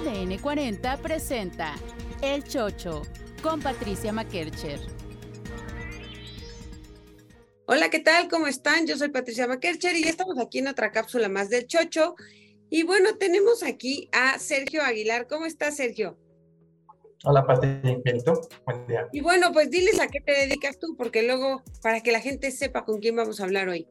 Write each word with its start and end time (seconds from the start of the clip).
ADN 0.00 0.38
40 0.38 0.96
presenta 1.02 1.74
El 2.22 2.42
Chocho 2.42 3.02
con 3.42 3.60
Patricia 3.60 4.14
McKercher. 4.14 4.80
Hola, 7.66 7.90
¿qué 7.90 7.98
tal? 7.98 8.28
¿Cómo 8.30 8.46
están? 8.46 8.86
Yo 8.86 8.96
soy 8.96 9.10
Patricia 9.10 9.46
McKercher 9.46 9.94
y 9.94 10.04
ya 10.04 10.08
estamos 10.08 10.38
aquí 10.38 10.60
en 10.60 10.68
otra 10.68 10.90
cápsula 10.90 11.28
más 11.28 11.50
del 11.50 11.66
Chocho. 11.66 12.14
Y 12.70 12.84
bueno, 12.84 13.18
tenemos 13.18 13.62
aquí 13.62 14.08
a 14.12 14.38
Sergio 14.38 14.82
Aguilar. 14.82 15.26
¿Cómo 15.26 15.44
estás, 15.44 15.76
Sergio? 15.76 16.16
Hola, 17.24 17.46
Patricia. 17.46 18.00
Buen 18.64 18.86
día. 18.86 19.06
Y 19.12 19.20
bueno, 19.20 19.52
pues 19.52 19.70
diles 19.70 20.00
a 20.00 20.08
qué 20.08 20.22
te 20.22 20.32
dedicas 20.32 20.78
tú, 20.78 20.96
porque 20.96 21.24
luego, 21.24 21.62
para 21.82 22.00
que 22.00 22.10
la 22.10 22.20
gente 22.20 22.50
sepa 22.52 22.86
con 22.86 23.00
quién 23.00 23.16
vamos 23.16 23.38
a 23.40 23.44
hablar 23.44 23.68
hoy. 23.68 23.86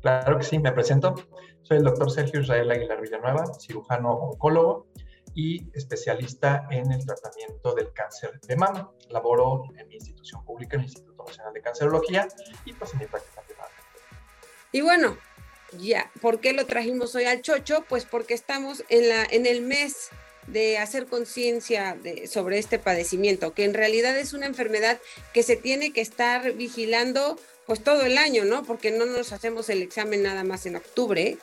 Claro 0.00 0.38
que 0.38 0.44
sí, 0.44 0.58
me 0.58 0.72
presento. 0.72 1.14
Soy 1.62 1.78
el 1.78 1.84
doctor 1.84 2.10
Sergio 2.10 2.40
Israel 2.40 2.70
Aguilar 2.70 3.00
Villanueva, 3.00 3.44
cirujano 3.58 4.12
oncólogo 4.12 4.86
y 5.34 5.68
especialista 5.76 6.66
en 6.70 6.90
el 6.92 7.04
tratamiento 7.04 7.74
del 7.74 7.92
cáncer 7.92 8.40
de 8.40 8.56
mama. 8.56 8.90
Laboro 9.10 9.64
en 9.76 9.88
mi 9.88 9.96
institución 9.96 10.44
pública, 10.44 10.76
el 10.76 10.84
Instituto 10.84 11.24
Nacional 11.24 11.52
de 11.52 11.60
Cancerología, 11.60 12.28
y 12.64 12.72
pues 12.72 12.92
en 12.92 13.00
mi 13.00 13.06
práctica 13.06 13.42
privada. 13.42 13.70
Y 14.72 14.80
bueno, 14.80 15.16
ya, 15.78 16.10
¿por 16.20 16.40
qué 16.40 16.52
lo 16.52 16.64
trajimos 16.66 17.14
hoy 17.14 17.24
al 17.24 17.42
chocho? 17.42 17.84
Pues 17.88 18.04
porque 18.04 18.34
estamos 18.34 18.84
en, 18.88 19.08
la, 19.08 19.24
en 19.24 19.46
el 19.46 19.62
mes 19.62 20.10
de 20.52 20.78
hacer 20.78 21.06
conciencia 21.06 21.96
sobre 22.26 22.58
este 22.58 22.78
padecimiento, 22.78 23.52
que 23.52 23.64
en 23.64 23.74
realidad 23.74 24.18
es 24.18 24.32
una 24.32 24.46
enfermedad 24.46 24.98
que 25.32 25.42
se 25.42 25.56
tiene 25.56 25.92
que 25.92 26.00
estar 26.00 26.52
vigilando 26.52 27.38
pues 27.66 27.84
todo 27.84 28.02
el 28.06 28.16
año, 28.16 28.44
¿no? 28.44 28.64
Porque 28.64 28.90
no 28.90 29.04
nos 29.04 29.32
hacemos 29.32 29.68
el 29.68 29.82
examen 29.82 30.22
nada 30.22 30.42
más 30.42 30.64
en 30.64 30.76
octubre. 30.76 31.36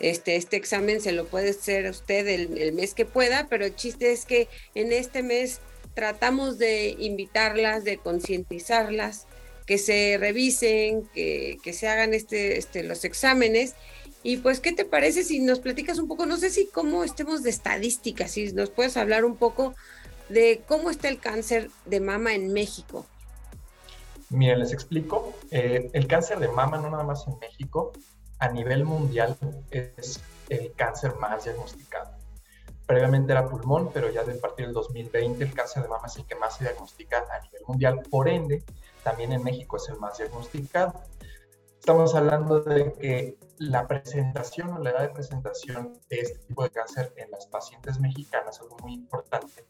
Este, 0.00 0.36
este 0.36 0.56
examen 0.56 1.00
se 1.00 1.12
lo 1.12 1.26
puede 1.26 1.50
hacer 1.50 1.88
usted 1.88 2.28
el, 2.28 2.72
mes 2.74 2.92
que 2.92 3.06
pueda, 3.06 3.46
pero 3.48 3.64
el 3.64 3.74
chiste 3.74 4.12
es 4.12 4.26
que 4.26 4.48
en 4.74 4.92
este 4.92 5.22
mes 5.22 5.60
tratamos 5.94 6.58
de 6.58 6.94
invitarlas, 6.98 7.84
de 7.84 7.96
concientizarlas, 7.96 9.26
que 9.64 9.78
se 9.78 10.18
revisen, 10.18 11.08
que, 11.14 11.56
que 11.62 11.72
se 11.72 11.88
hagan 11.88 12.12
este, 12.12 12.58
este, 12.58 12.82
los 12.82 13.04
exámenes. 13.04 13.74
Y 14.22 14.36
pues, 14.38 14.60
¿qué 14.60 14.72
te 14.72 14.84
parece 14.84 15.24
si 15.24 15.40
nos 15.40 15.60
platicas 15.60 15.98
un 15.98 16.08
poco? 16.08 16.26
No 16.26 16.36
sé 16.36 16.50
si 16.50 16.66
cómo 16.66 17.04
estemos 17.04 17.42
de 17.42 17.50
estadísticas, 17.50 18.30
si 18.32 18.52
nos 18.52 18.70
puedes 18.70 18.96
hablar 18.96 19.24
un 19.24 19.36
poco 19.36 19.74
de 20.28 20.62
cómo 20.66 20.90
está 20.90 21.08
el 21.08 21.18
cáncer 21.18 21.70
de 21.86 22.00
mama 22.00 22.34
en 22.34 22.52
México. 22.52 23.06
Miren, 24.30 24.60
les 24.60 24.72
explico. 24.72 25.34
Eh, 25.50 25.90
el 25.92 26.06
cáncer 26.06 26.38
de 26.38 26.48
mama, 26.48 26.78
no 26.78 26.88
nada 26.88 27.04
más 27.04 27.26
en 27.26 27.38
México, 27.38 27.92
a 28.38 28.48
nivel 28.48 28.84
mundial 28.84 29.36
es 29.70 30.20
el 30.48 30.72
cáncer 30.74 31.14
más 31.16 31.44
diagnosticado. 31.44 32.12
Previamente 32.86 33.32
era 33.32 33.48
pulmón, 33.48 33.90
pero 33.92 34.10
ya 34.10 34.22
a 34.22 34.40
partir 34.40 34.66
del 34.66 34.74
2020 34.74 35.44
el 35.44 35.54
cáncer 35.54 35.82
de 35.82 35.88
mama 35.88 36.06
es 36.06 36.16
el 36.16 36.26
que 36.26 36.34
más 36.34 36.56
se 36.56 36.64
diagnostica 36.64 37.24
a 37.30 37.40
nivel 37.40 37.62
mundial. 37.66 38.00
Por 38.10 38.28
ende, 38.28 38.62
también 39.02 39.32
en 39.32 39.42
México 39.42 39.76
es 39.76 39.88
el 39.88 39.98
más 39.98 40.18
diagnosticado. 40.18 40.94
Estamos 41.82 42.14
hablando 42.14 42.60
de 42.60 42.92
que 42.92 43.38
la 43.58 43.88
presentación 43.88 44.70
o 44.70 44.78
la 44.78 44.90
edad 44.90 45.00
de 45.00 45.08
presentación 45.08 45.98
de 46.08 46.20
este 46.20 46.38
tipo 46.46 46.62
de 46.62 46.70
cáncer 46.70 47.12
en 47.16 47.28
las 47.32 47.48
pacientes 47.48 47.98
mexicanas, 47.98 48.60
algo 48.60 48.76
muy 48.82 48.94
importante, 48.94 49.66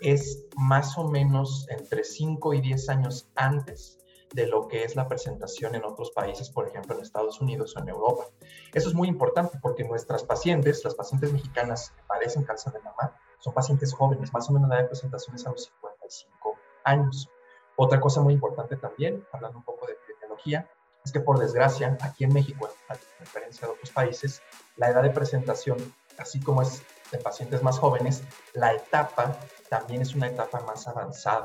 es 0.00 0.46
más 0.56 0.96
o 0.96 1.08
menos 1.08 1.66
entre 1.68 2.04
5 2.04 2.54
y 2.54 2.60
10 2.60 2.88
años 2.88 3.28
antes 3.34 3.98
de 4.32 4.46
lo 4.46 4.68
que 4.68 4.84
es 4.84 4.94
la 4.94 5.08
presentación 5.08 5.74
en 5.74 5.84
otros 5.84 6.12
países, 6.12 6.50
por 6.50 6.68
ejemplo 6.68 6.94
en 6.94 7.02
Estados 7.02 7.40
Unidos 7.40 7.74
o 7.74 7.80
en 7.80 7.88
Europa. 7.88 8.26
Eso 8.72 8.88
es 8.88 8.94
muy 8.94 9.08
importante 9.08 9.58
porque 9.60 9.82
nuestras 9.82 10.22
pacientes, 10.22 10.84
las 10.84 10.94
pacientes 10.94 11.32
mexicanas 11.32 11.90
que 11.90 12.02
padecen 12.06 12.44
cáncer 12.44 12.74
de 12.74 12.78
mama, 12.78 13.16
son 13.40 13.52
pacientes 13.52 13.92
jóvenes, 13.92 14.32
más 14.32 14.48
o 14.48 14.52
menos 14.52 14.68
la 14.68 14.76
edad 14.76 14.82
de 14.84 14.90
presentación 14.90 15.34
es 15.34 15.44
a 15.44 15.50
los 15.50 15.64
55 15.64 16.54
años. 16.84 17.28
Otra 17.74 18.00
cosa 18.00 18.20
muy 18.20 18.34
importante 18.34 18.76
también, 18.76 19.26
hablando 19.32 19.58
un 19.58 19.64
poco 19.64 19.84
de 19.84 19.94
epidemiología, 19.94 20.70
es 21.06 21.12
que 21.12 21.20
por 21.20 21.38
desgracia, 21.38 21.96
aquí 22.00 22.24
en 22.24 22.32
México, 22.32 22.68
a 22.88 22.96
diferencia 23.20 23.68
de 23.68 23.74
otros 23.74 23.90
países, 23.90 24.42
la 24.76 24.90
edad 24.90 25.04
de 25.04 25.10
presentación, 25.10 25.78
así 26.18 26.40
como 26.40 26.62
es 26.62 26.82
de 27.12 27.18
pacientes 27.18 27.62
más 27.62 27.78
jóvenes, 27.78 28.24
la 28.54 28.72
etapa 28.72 29.36
también 29.68 30.02
es 30.02 30.16
una 30.16 30.26
etapa 30.26 30.58
más 30.66 30.88
avanzada. 30.88 31.44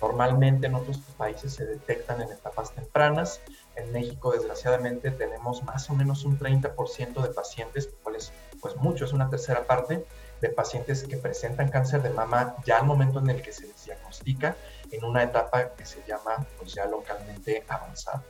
Normalmente 0.00 0.66
en 0.66 0.76
otros 0.76 0.98
países 1.18 1.52
se 1.52 1.66
detectan 1.66 2.22
en 2.22 2.32
etapas 2.32 2.72
tempranas. 2.72 3.42
En 3.76 3.92
México, 3.92 4.32
desgraciadamente, 4.32 5.10
tenemos 5.10 5.62
más 5.64 5.90
o 5.90 5.94
menos 5.94 6.24
un 6.24 6.38
30% 6.38 7.20
de 7.20 7.34
pacientes, 7.34 7.90
cual 8.02 8.16
es 8.16 8.32
pues 8.62 8.76
mucho, 8.76 9.04
es 9.04 9.12
una 9.12 9.28
tercera 9.28 9.66
parte 9.66 10.06
de 10.40 10.48
pacientes 10.48 11.02
que 11.02 11.18
presentan 11.18 11.68
cáncer 11.68 12.00
de 12.00 12.10
mama 12.10 12.56
ya 12.64 12.78
al 12.78 12.86
momento 12.86 13.18
en 13.18 13.28
el 13.28 13.42
que 13.42 13.52
se 13.52 13.66
les 13.66 13.84
diagnostica 13.84 14.56
en 14.90 15.04
una 15.04 15.22
etapa 15.22 15.74
que 15.74 15.84
se 15.84 16.02
llama 16.06 16.46
pues 16.56 16.72
ya 16.72 16.86
localmente 16.86 17.62
avanzada. 17.68 18.24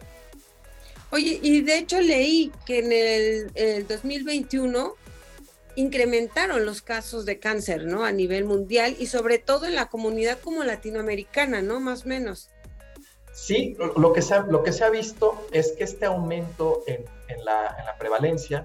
Oye, 1.14 1.38
y 1.40 1.60
de 1.60 1.78
hecho 1.78 2.00
leí 2.00 2.50
que 2.66 2.80
en 2.80 2.90
el, 2.90 3.52
el 3.54 3.86
2021 3.86 4.94
incrementaron 5.76 6.66
los 6.66 6.82
casos 6.82 7.24
de 7.24 7.38
cáncer, 7.38 7.86
¿no? 7.86 8.04
A 8.04 8.10
nivel 8.10 8.44
mundial 8.44 8.96
y 8.98 9.06
sobre 9.06 9.38
todo 9.38 9.66
en 9.66 9.76
la 9.76 9.86
comunidad 9.86 10.40
como 10.40 10.64
latinoamericana, 10.64 11.62
¿no? 11.62 11.78
Más 11.78 12.04
o 12.04 12.08
menos. 12.08 12.50
Sí, 13.32 13.76
lo 13.78 14.12
que 14.12 14.22
se 14.22 14.34
ha, 14.34 14.40
lo 14.40 14.64
que 14.64 14.72
se 14.72 14.82
ha 14.82 14.90
visto 14.90 15.46
es 15.52 15.70
que 15.78 15.84
este 15.84 16.06
aumento 16.06 16.82
en, 16.88 17.04
en, 17.28 17.44
la, 17.44 17.76
en 17.78 17.86
la, 17.86 17.96
prevalencia 17.96 18.64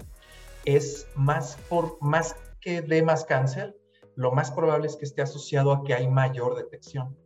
es 0.64 1.06
más, 1.14 1.56
por, 1.68 1.98
más 2.00 2.34
que 2.60 2.82
de 2.82 3.00
más 3.04 3.24
cáncer, 3.24 3.76
lo 4.16 4.32
más 4.32 4.50
probable 4.50 4.88
es 4.88 4.96
que 4.96 5.04
esté 5.04 5.22
asociado 5.22 5.70
a 5.70 5.84
que 5.84 5.94
hay 5.94 6.08
mayor 6.08 6.56
detección, 6.56 7.16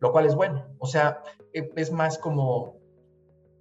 lo 0.00 0.10
cual 0.10 0.26
es 0.26 0.34
bueno. 0.34 0.74
O 0.80 0.88
sea, 0.88 1.22
e, 1.52 1.70
es 1.76 1.92
más 1.92 2.18
como, 2.18 2.81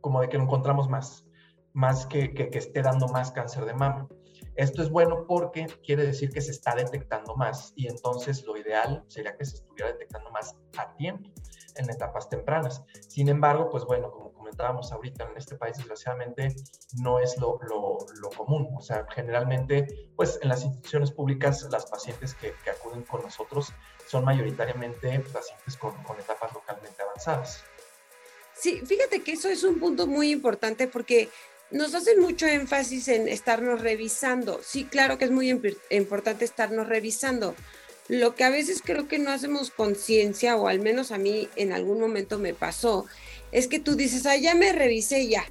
como 0.02 0.22
de 0.22 0.30
que 0.30 0.38
lo 0.38 0.44
encontramos 0.44 0.90
más, 0.90 1.26
más 1.74 2.06
que, 2.06 2.34
que, 2.34 2.50
esté 2.54 2.82
dando 2.82 3.08
más 3.08 3.32
cáncer 3.32 3.66
de 3.66 3.74
mama. 3.74 4.08
Esto 4.56 4.82
es 4.82 4.90
bueno 4.90 5.26
porque 5.28 5.68
quiere 5.86 6.06
decir 6.06 6.32
que 6.32 6.42
se 6.42 6.52
está 6.52 6.76
detectando 6.76 7.36
más 7.36 7.74
y 7.76 7.88
entonces 7.88 8.44
lo 8.46 8.58
ideal 8.58 9.04
sería 9.08 9.38
que 9.38 9.46
se 9.46 9.58
estuviera 9.58 9.92
detectando 9.92 10.30
más 10.32 10.56
a 10.78 10.94
tiempo 10.96 11.30
en 11.76 11.90
etapas 11.90 12.28
tempranas. 12.30 12.84
Sin 13.08 13.30
embargo, 13.30 13.70
pues 13.70 13.86
bueno, 13.86 14.12
como 14.12 14.34
comentábamos 14.34 14.92
ahorita, 14.92 15.30
en 15.30 15.38
este 15.38 15.56
país 15.56 15.78
desgraciadamente 15.78 16.54
no 17.02 17.20
es 17.20 17.38
lo, 17.38 17.60
lo, 17.62 17.98
lo 18.22 18.30
común. 18.30 18.70
O 18.76 18.82
sea, 18.82 19.06
generalmente, 19.14 19.88
pues 20.16 20.40
en 20.42 20.50
las 20.50 20.64
instituciones 20.64 21.12
públicas, 21.12 21.68
las 21.72 21.86
pacientes 21.86 22.34
que, 22.36 22.54
que 22.64 22.72
acuden 22.72 23.04
con 23.04 23.22
nosotros 23.22 23.74
son 24.08 24.26
mayoritariamente 24.26 25.20
pacientes 25.32 25.78
con, 25.78 26.04
con 26.04 26.20
etapas 26.20 26.54
localmente 26.54 27.02
avanzadas. 27.02 27.64
Sí, 28.58 28.82
fíjate 28.86 29.22
que 29.22 29.34
eso 29.34 29.50
es 29.50 29.64
un 29.64 29.80
punto 29.80 30.08
muy 30.08 30.32
importante 30.32 30.88
porque 30.88 31.30
nos 31.72 31.96
hacen 31.96 32.20
mucho 32.20 32.48
énfasis 32.48 33.08
en 33.08 33.28
estarnos 33.28 33.82
revisando. 33.82 34.60
Sí, 34.64 34.86
claro 34.86 35.18
que 35.18 35.26
es 35.26 35.32
muy 35.32 35.50
importante 35.90 36.46
estarnos 36.46 36.88
revisando. 36.88 37.56
Lo 38.08 38.36
que 38.36 38.44
a 38.44 38.50
veces 38.50 38.82
creo 38.84 39.08
que 39.08 39.20
no 39.20 39.32
hacemos 39.32 39.72
conciencia, 39.72 40.58
o 40.58 40.68
al 40.68 40.80
menos 40.80 41.12
a 41.12 41.18
mí 41.18 41.48
en 41.56 41.72
algún 41.72 42.00
momento 42.00 42.40
me 42.40 42.54
pasó, 42.54 43.06
es 43.52 43.68
que 43.68 43.80
tú 43.80 43.96
dices, 43.96 44.26
ah, 44.26 44.36
ya 44.36 44.54
me 44.54 44.74
revisé 44.74 45.28
ya. 45.28 45.46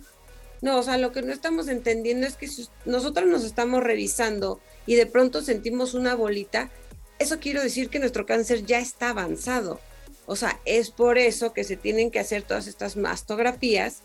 No, 0.61 0.79
o 0.79 0.83
sea, 0.83 0.99
lo 0.99 1.11
que 1.13 1.23
no 1.23 1.33
estamos 1.33 1.69
entendiendo 1.69 2.27
es 2.27 2.37
que 2.37 2.49
si 2.49 2.69
nosotros 2.85 3.27
nos 3.27 3.45
estamos 3.45 3.83
revisando 3.83 4.61
y 4.85 4.95
de 4.97 5.07
pronto 5.07 5.41
sentimos 5.41 5.95
una 5.95 6.15
bolita, 6.15 6.71
eso 7.19 7.39
quiere 7.39 7.63
decir 7.63 7.89
que 7.89 7.99
nuestro 7.99 8.27
cáncer 8.27 8.67
ya 8.67 8.79
está 8.79 9.11
avanzado. 9.11 9.81
O 10.31 10.37
sea, 10.37 10.61
es 10.65 10.93
por 10.93 11.19
eso 11.19 11.53
que 11.53 11.65
se 11.65 11.77
tienen 11.77 12.13
que 12.13 12.21
hacer 12.21 12.45
todas 12.45 12.69
estas 12.69 12.97
mastografías 12.97 14.03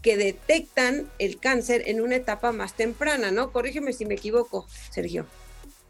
que 0.00 0.16
detectan 0.16 1.06
el 1.18 1.38
cáncer 1.38 1.82
en 1.84 2.00
una 2.00 2.16
etapa 2.16 2.50
más 2.50 2.72
temprana, 2.72 3.30
¿no? 3.30 3.52
Corrígeme 3.52 3.92
si 3.92 4.06
me 4.06 4.14
equivoco, 4.14 4.64
Sergio. 4.90 5.26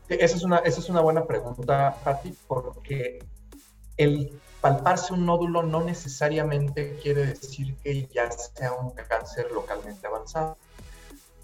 Esa 0.08 0.36
es 0.38 0.42
una, 0.42 0.58
esa 0.58 0.80
es 0.80 0.88
una 0.88 1.02
buena 1.02 1.24
pregunta, 1.24 1.98
Patti, 2.02 2.34
porque 2.48 3.20
el 3.96 4.32
palparse 4.60 5.12
un 5.12 5.24
nódulo 5.24 5.62
no 5.62 5.84
necesariamente 5.84 6.98
quiere 7.00 7.26
decir 7.26 7.76
que 7.76 8.08
ya 8.12 8.28
sea 8.32 8.72
un 8.72 8.90
cáncer 8.90 9.52
localmente 9.52 10.04
avanzado, 10.04 10.58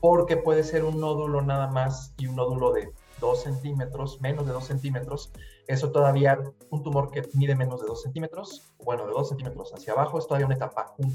porque 0.01 0.37
puede 0.37 0.65
ser 0.65 0.83
un 0.83 0.99
nódulo 0.99 1.43
nada 1.43 1.69
más 1.69 2.13
y 2.19 2.27
un 2.27 2.35
nódulo 2.35 2.73
de 2.73 2.91
2 3.23 3.43
centímetros, 3.43 4.21
menos 4.21 4.47
de 4.47 4.53
2 4.53 4.67
centímetros, 4.67 5.33
eso 5.67 5.91
todavía, 5.91 6.39
un 6.71 6.83
tumor 6.83 7.11
que 7.11 7.23
mide 7.33 7.55
menos 7.55 7.81
de 7.81 7.87
2 7.87 8.03
centímetros, 8.03 8.75
bueno, 8.85 9.07
de 9.07 9.13
2 9.13 9.29
centímetros 9.29 9.73
hacia 9.73 9.95
abajo, 9.95 10.19
es 10.19 10.27
todavía 10.27 10.47
una 10.47 10.57
etapa 10.57 10.95
1 10.99 11.11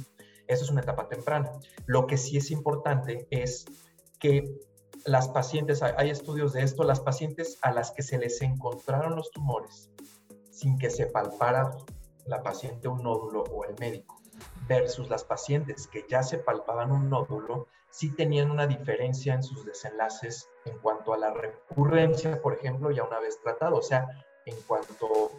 eso 0.47 0.63
es 0.63 0.69
una 0.69 0.81
etapa 0.81 1.07
temprana. 1.09 1.51
Lo 1.85 2.07
que 2.07 2.17
sí 2.17 2.37
es 2.37 2.51
importante 2.51 3.27
es 3.31 3.65
que 4.19 4.59
las 5.05 5.27
pacientes, 5.29 5.83
hay 5.83 6.09
estudios 6.09 6.53
de 6.53 6.63
esto, 6.63 6.83
las 6.83 7.01
pacientes 7.01 7.59
a 7.61 7.71
las 7.71 7.91
que 7.91 8.01
se 8.01 8.17
les 8.17 8.41
encontraron 8.41 9.15
los 9.15 9.29
tumores 9.31 9.91
sin 10.51 10.77
que 10.77 10.89
se 10.89 11.05
palpara 11.05 11.69
la 12.25 12.41
paciente 12.43 12.87
un 12.87 13.03
nódulo 13.03 13.43
o 13.43 13.63
el 13.65 13.75
médico, 13.79 14.16
versus 14.67 15.09
las 15.09 15.23
pacientes 15.23 15.87
que 15.87 16.05
ya 16.09 16.23
se 16.23 16.37
palpaban 16.37 16.91
un 16.91 17.09
nódulo, 17.09 17.67
sí 17.89 18.11
tenían 18.11 18.51
una 18.51 18.67
diferencia 18.67 19.33
en 19.33 19.43
sus 19.43 19.65
desenlaces 19.65 20.49
en 20.65 20.77
cuanto 20.79 21.13
a 21.13 21.17
la 21.17 21.33
recurrencia, 21.33 22.41
por 22.41 22.53
ejemplo, 22.53 22.91
ya 22.91 23.03
una 23.03 23.19
vez 23.19 23.39
tratado, 23.41 23.77
o 23.77 23.81
sea, 23.81 24.07
en 24.45 24.55
cuanto, 24.67 25.31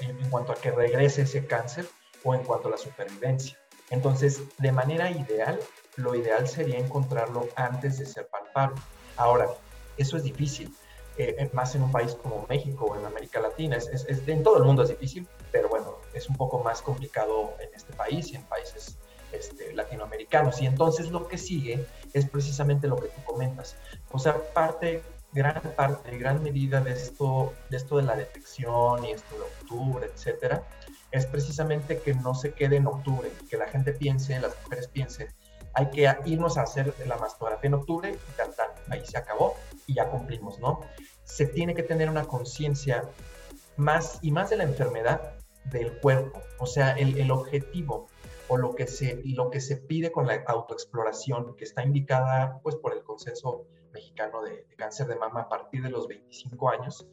en, 0.00 0.30
cuanto 0.30 0.52
a 0.52 0.56
que 0.56 0.70
regrese 0.70 1.22
ese 1.22 1.46
cáncer 1.46 1.86
o 2.24 2.34
en 2.34 2.42
cuanto 2.44 2.68
a 2.68 2.72
la 2.72 2.76
supervivencia. 2.76 3.58
Entonces, 3.90 4.42
de 4.58 4.72
manera 4.72 5.10
ideal, 5.10 5.58
lo 5.96 6.14
ideal 6.14 6.48
sería 6.48 6.78
encontrarlo 6.78 7.48
antes 7.56 7.98
de 7.98 8.06
ser 8.06 8.28
palpable. 8.28 8.80
Ahora, 9.16 9.48
eso 9.96 10.16
es 10.16 10.22
difícil, 10.22 10.74
eh, 11.18 11.50
más 11.52 11.74
en 11.74 11.82
un 11.82 11.92
país 11.92 12.14
como 12.14 12.46
México 12.48 12.86
o 12.86 12.98
en 12.98 13.04
América 13.04 13.40
Latina. 13.40 13.76
Es, 13.76 14.06
en 14.08 14.42
todo 14.42 14.56
el 14.56 14.64
mundo 14.64 14.82
es 14.82 14.88
difícil, 14.88 15.26
pero 15.50 15.68
bueno, 15.68 15.81
es 16.14 16.28
un 16.28 16.36
poco 16.36 16.62
más 16.62 16.82
complicado 16.82 17.54
en 17.60 17.74
este 17.74 17.92
país 17.92 18.30
y 18.32 18.36
en 18.36 18.42
países 18.44 18.96
este, 19.32 19.72
latinoamericanos. 19.74 20.60
Y 20.60 20.66
entonces 20.66 21.10
lo 21.10 21.26
que 21.28 21.38
sigue 21.38 21.86
es 22.12 22.28
precisamente 22.28 22.86
lo 22.86 22.96
que 22.96 23.08
tú 23.08 23.22
comentas. 23.24 23.76
O 24.10 24.18
sea, 24.18 24.36
parte, 24.52 25.02
gran 25.32 25.60
parte, 25.76 26.16
gran 26.18 26.42
medida 26.42 26.80
de 26.80 26.92
esto, 26.92 27.52
de 27.70 27.76
esto 27.78 27.96
de 27.96 28.02
la 28.02 28.16
detección 28.16 29.04
y 29.04 29.12
esto 29.12 29.36
de 29.36 29.42
octubre, 29.42 30.06
etcétera, 30.06 30.62
es 31.10 31.26
precisamente 31.26 31.98
que 32.00 32.14
no 32.14 32.34
se 32.34 32.52
quede 32.52 32.76
en 32.76 32.86
octubre, 32.86 33.30
que 33.48 33.56
la 33.56 33.66
gente 33.68 33.92
piense, 33.92 34.38
las 34.40 34.54
mujeres 34.62 34.88
piensen, 34.88 35.28
hay 35.74 35.90
que 35.90 36.14
irnos 36.26 36.58
a 36.58 36.62
hacer 36.62 36.94
la 37.06 37.16
mastografía 37.16 37.68
en 37.68 37.74
octubre 37.74 38.12
y 38.12 38.36
tal, 38.36 38.54
tal, 38.54 38.70
ahí 38.90 39.04
se 39.06 39.16
acabó 39.16 39.56
y 39.86 39.94
ya 39.94 40.08
cumplimos, 40.08 40.58
¿no? 40.58 40.80
Se 41.24 41.46
tiene 41.46 41.74
que 41.74 41.82
tener 41.82 42.10
una 42.10 42.24
conciencia 42.24 43.04
más 43.76 44.18
y 44.22 44.32
más 44.32 44.50
de 44.50 44.56
la 44.56 44.64
enfermedad 44.64 45.34
del 45.64 45.98
cuerpo, 46.00 46.40
o 46.58 46.66
sea, 46.66 46.92
el, 46.92 47.16
el, 47.18 47.30
objetivo 47.30 48.08
o 48.48 48.56
lo 48.56 48.74
que, 48.74 48.86
se, 48.86 49.22
lo 49.24 49.50
que 49.50 49.60
se 49.60 49.76
pide 49.76 50.12
con 50.12 50.26
la 50.26 50.42
autoexploración, 50.46 51.54
que 51.56 51.64
está 51.64 51.84
indicada 51.84 52.60
pues, 52.62 52.76
por 52.76 52.92
el 52.92 53.02
Consenso 53.02 53.66
Mexicano 53.92 54.42
de, 54.42 54.66
Cáncer 54.76 55.06
de 55.06 55.16
Mama 55.16 55.42
a 55.42 55.48
partir 55.48 55.82
de 55.82 55.90
los 55.90 56.08
25 56.08 56.68
años, 56.70 57.06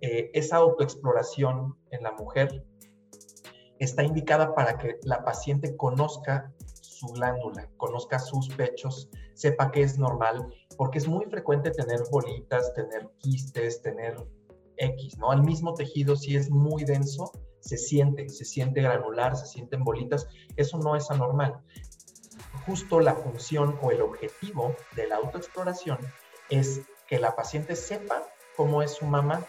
eh, 0.00 0.30
esa 0.34 0.56
autoexploración 0.56 1.76
en 1.90 2.02
la 2.02 2.12
mujer 2.12 2.64
está 3.78 4.02
indicada 4.02 4.54
para 4.54 4.76
que 4.78 4.98
la 5.02 5.24
paciente 5.24 5.76
conozca 5.76 6.52
su 6.80 7.08
glándula, 7.08 7.68
conozca 7.76 8.18
sus 8.18 8.48
pechos, 8.50 9.10
sepa 9.34 9.70
que 9.70 9.82
es 9.82 9.98
normal, 9.98 10.46
porque 10.76 10.98
es 10.98 11.08
muy 11.08 11.26
frecuente 11.26 11.70
tener 11.70 12.00
bolitas, 12.10 12.72
tener 12.74 13.08
quistes, 13.18 13.82
tener 13.82 14.16
X, 14.76 15.18
¿no? 15.18 15.32
El 15.32 15.42
mismo 15.42 15.74
tejido, 15.74 16.16
si 16.16 16.36
es 16.36 16.50
muy 16.50 16.84
denso, 16.84 17.30
se 17.66 17.76
siente, 17.76 18.28
se 18.28 18.44
siente 18.44 18.80
granular, 18.80 19.36
se 19.36 19.46
sienten 19.46 19.82
bolitas, 19.82 20.28
eso 20.56 20.78
no 20.78 20.94
es 20.94 21.10
anormal. 21.10 21.60
Justo 22.64 23.00
la 23.00 23.14
función 23.14 23.78
o 23.82 23.90
el 23.90 24.00
objetivo 24.02 24.74
de 24.94 25.08
la 25.08 25.16
autoexploración 25.16 25.98
es 26.48 26.82
que 27.08 27.18
la 27.18 27.34
paciente 27.34 27.74
sepa 27.74 28.22
cómo 28.56 28.82
es 28.82 28.92
su 28.92 29.04
mamá 29.04 29.44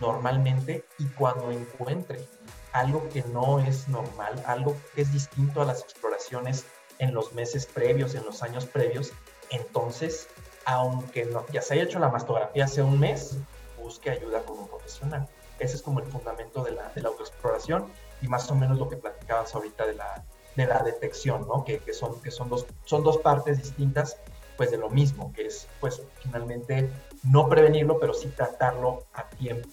normalmente 0.00 0.84
y 0.98 1.06
cuando 1.06 1.50
encuentre 1.50 2.26
algo 2.72 3.08
que 3.08 3.22
no 3.32 3.60
es 3.60 3.88
normal, 3.88 4.42
algo 4.46 4.76
que 4.94 5.02
es 5.02 5.12
distinto 5.12 5.62
a 5.62 5.64
las 5.64 5.82
exploraciones 5.82 6.66
en 6.98 7.14
los 7.14 7.32
meses 7.32 7.66
previos, 7.66 8.14
en 8.14 8.24
los 8.24 8.42
años 8.42 8.66
previos, 8.66 9.12
entonces, 9.50 10.28
aunque 10.66 11.24
no, 11.24 11.46
ya 11.52 11.62
se 11.62 11.74
haya 11.74 11.84
hecho 11.84 11.98
la 11.98 12.08
mastografía 12.08 12.64
hace 12.64 12.82
un 12.82 12.98
mes, 12.98 13.38
busque 13.80 14.10
ayuda 14.10 14.42
con 14.42 14.58
un 14.58 14.68
profesional. 14.68 15.28
Ese 15.58 15.76
es 15.76 15.82
como 15.82 16.00
el 16.00 16.06
fundamento 16.06 16.64
de 16.64 16.72
la, 16.72 16.90
de 16.94 17.02
la 17.02 17.08
autoexploración 17.08 17.86
y 18.22 18.28
más 18.28 18.50
o 18.50 18.54
menos 18.54 18.78
lo 18.78 18.88
que 18.88 18.96
platicabas 18.96 19.54
ahorita 19.54 19.86
de 19.86 19.94
la, 19.94 20.24
de 20.56 20.66
la 20.66 20.82
detección, 20.82 21.46
¿no? 21.46 21.64
Que, 21.64 21.78
que, 21.78 21.92
son, 21.92 22.20
que 22.22 22.30
son, 22.30 22.48
dos, 22.48 22.66
son 22.84 23.02
dos 23.02 23.18
partes 23.18 23.58
distintas 23.58 24.16
pues 24.56 24.70
de 24.70 24.78
lo 24.78 24.88
mismo, 24.88 25.32
que 25.32 25.46
es 25.46 25.66
pues 25.80 26.00
finalmente 26.22 26.88
no 27.24 27.48
prevenirlo, 27.48 27.98
pero 27.98 28.14
sí 28.14 28.28
tratarlo 28.28 29.04
a 29.12 29.28
tiempo. 29.30 29.68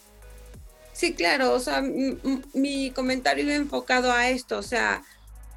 Sí, 0.93 1.13
claro, 1.13 1.53
o 1.53 1.59
sea, 1.59 1.81
mi 1.81 2.91
comentario 2.91 3.43
iba 3.43 3.55
enfocado 3.55 4.11
a 4.11 4.29
esto, 4.29 4.57
o 4.57 4.63
sea, 4.63 5.03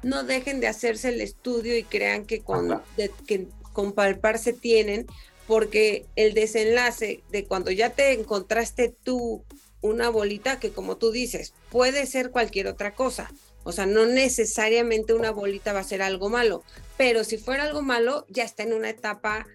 no 0.05 0.23
dejen 0.23 0.59
de 0.59 0.67
hacerse 0.67 1.09
el 1.09 1.19
estudio 1.19 1.75
y 1.77 1.83
crean 1.83 2.25
que 2.25 2.41
con, 2.41 2.81
que 3.27 3.47
con 3.73 3.91
palparse 3.91 4.53
tienen, 4.53 5.07
porque 5.47 6.05
el 6.15 6.33
desenlace 6.33 7.23
de 7.31 7.45
cuando 7.45 7.71
ya 7.71 7.89
te 7.89 8.13
encontraste 8.13 8.93
tú 9.03 9.43
una 9.85 10.09
bolita, 10.09 10.59
que 10.59 10.71
como 10.71 10.97
tú 10.97 11.11
dices, 11.11 11.53
puede 11.69 12.05
ser 12.05 12.31
cualquier 12.31 12.67
otra 12.67 12.93
cosa. 12.93 13.31
O 13.63 13.71
sea, 13.71 13.85
no 13.85 14.05
necesariamente 14.05 15.13
una 15.13 15.31
bolita 15.31 15.73
va 15.73 15.79
a 15.79 15.83
ser 15.83 16.01
algo 16.01 16.29
malo, 16.29 16.63
pero 16.97 17.23
si 17.23 17.37
fuera 17.37 17.63
algo 17.63 17.81
malo, 17.81 18.25
ya 18.29 18.43
está 18.43 18.63
en 18.63 18.73
una 18.73 18.89
etapa 18.89 19.47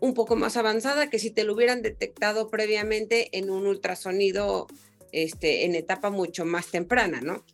un 0.00 0.14
poco 0.14 0.36
más 0.36 0.56
avanzada 0.56 1.10
que 1.10 1.18
si 1.18 1.30
te 1.30 1.44
lo 1.44 1.54
hubieran 1.54 1.82
detectado 1.82 2.48
previamente 2.48 3.36
en 3.36 3.50
un 3.50 3.66
ultrasonido 3.66 4.68
este, 5.12 5.64
en 5.64 5.74
etapa 5.74 6.10
mucho 6.10 6.44
más 6.44 6.68
temprana, 6.68 7.20
¿no? 7.20 7.44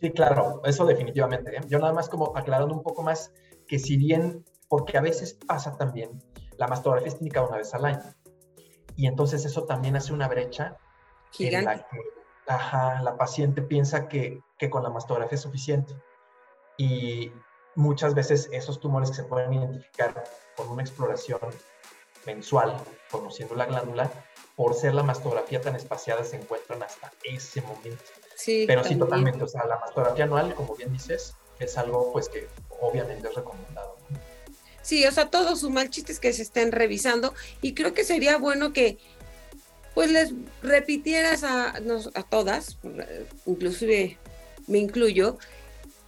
Sí, 0.00 0.10
claro, 0.10 0.60
eso 0.64 0.84
definitivamente. 0.84 1.56
¿eh? 1.56 1.60
Yo 1.68 1.78
nada 1.78 1.92
más 1.92 2.08
como 2.08 2.36
aclarando 2.36 2.74
un 2.74 2.82
poco 2.82 3.02
más 3.02 3.32
que 3.66 3.78
si 3.78 3.96
bien, 3.96 4.44
porque 4.68 4.98
a 4.98 5.00
veces 5.00 5.34
pasa 5.34 5.76
también, 5.76 6.10
la 6.58 6.66
mastografía 6.66 7.08
es 7.08 7.18
indicada 7.18 7.48
una 7.48 7.58
vez 7.58 7.72
al 7.74 7.84
año. 7.84 8.14
Y 8.94 9.06
entonces 9.06 9.44
eso 9.44 9.64
también 9.64 9.96
hace 9.96 10.12
una 10.12 10.28
brecha 10.28 10.76
en 11.40 11.64
la 11.64 11.86
que 11.86 12.00
la 12.46 13.16
paciente 13.16 13.62
piensa 13.62 14.08
que, 14.08 14.40
que 14.58 14.70
con 14.70 14.82
la 14.82 14.90
mastografía 14.90 15.36
es 15.36 15.42
suficiente. 15.42 15.94
Y 16.78 17.32
muchas 17.74 18.14
veces 18.14 18.48
esos 18.52 18.80
tumores 18.80 19.10
que 19.10 19.16
se 19.16 19.24
pueden 19.24 19.52
identificar 19.52 20.24
con 20.56 20.68
una 20.68 20.82
exploración 20.82 21.40
mensual, 22.24 22.76
conociendo 23.10 23.54
la 23.54 23.66
glándula, 23.66 24.10
por 24.56 24.74
ser 24.74 24.94
la 24.94 25.02
mastografía 25.02 25.60
tan 25.60 25.76
espaciada, 25.76 26.24
se 26.24 26.36
encuentran 26.36 26.82
hasta 26.82 27.12
ese 27.24 27.60
momento. 27.62 28.02
Sí, 28.34 28.64
Pero 28.66 28.82
sí, 28.84 28.96
totalmente. 28.96 29.44
O 29.44 29.48
sea, 29.48 29.66
la 29.66 29.78
mastografía 29.78 30.24
anual, 30.24 30.54
como 30.54 30.74
bien 30.74 30.92
dices, 30.92 31.34
es 31.58 31.78
algo 31.78 32.12
pues 32.12 32.28
que 32.28 32.48
obviamente 32.80 33.28
es 33.28 33.34
recomendado. 33.34 33.96
Sí, 34.82 35.04
o 35.04 35.10
sea, 35.10 35.30
todos 35.30 35.60
sus 35.60 35.70
mal 35.70 35.90
chistes 35.90 36.20
que 36.20 36.32
se 36.32 36.42
estén 36.42 36.70
revisando 36.70 37.34
y 37.60 37.74
creo 37.74 37.92
que 37.92 38.04
sería 38.04 38.38
bueno 38.38 38.72
que 38.72 38.98
pues 39.96 40.10
les 40.10 40.34
repitieras 40.62 41.42
a, 41.42 41.70
a 41.70 42.22
todas, 42.22 42.76
inclusive 43.46 44.18
me 44.66 44.76
incluyo, 44.76 45.38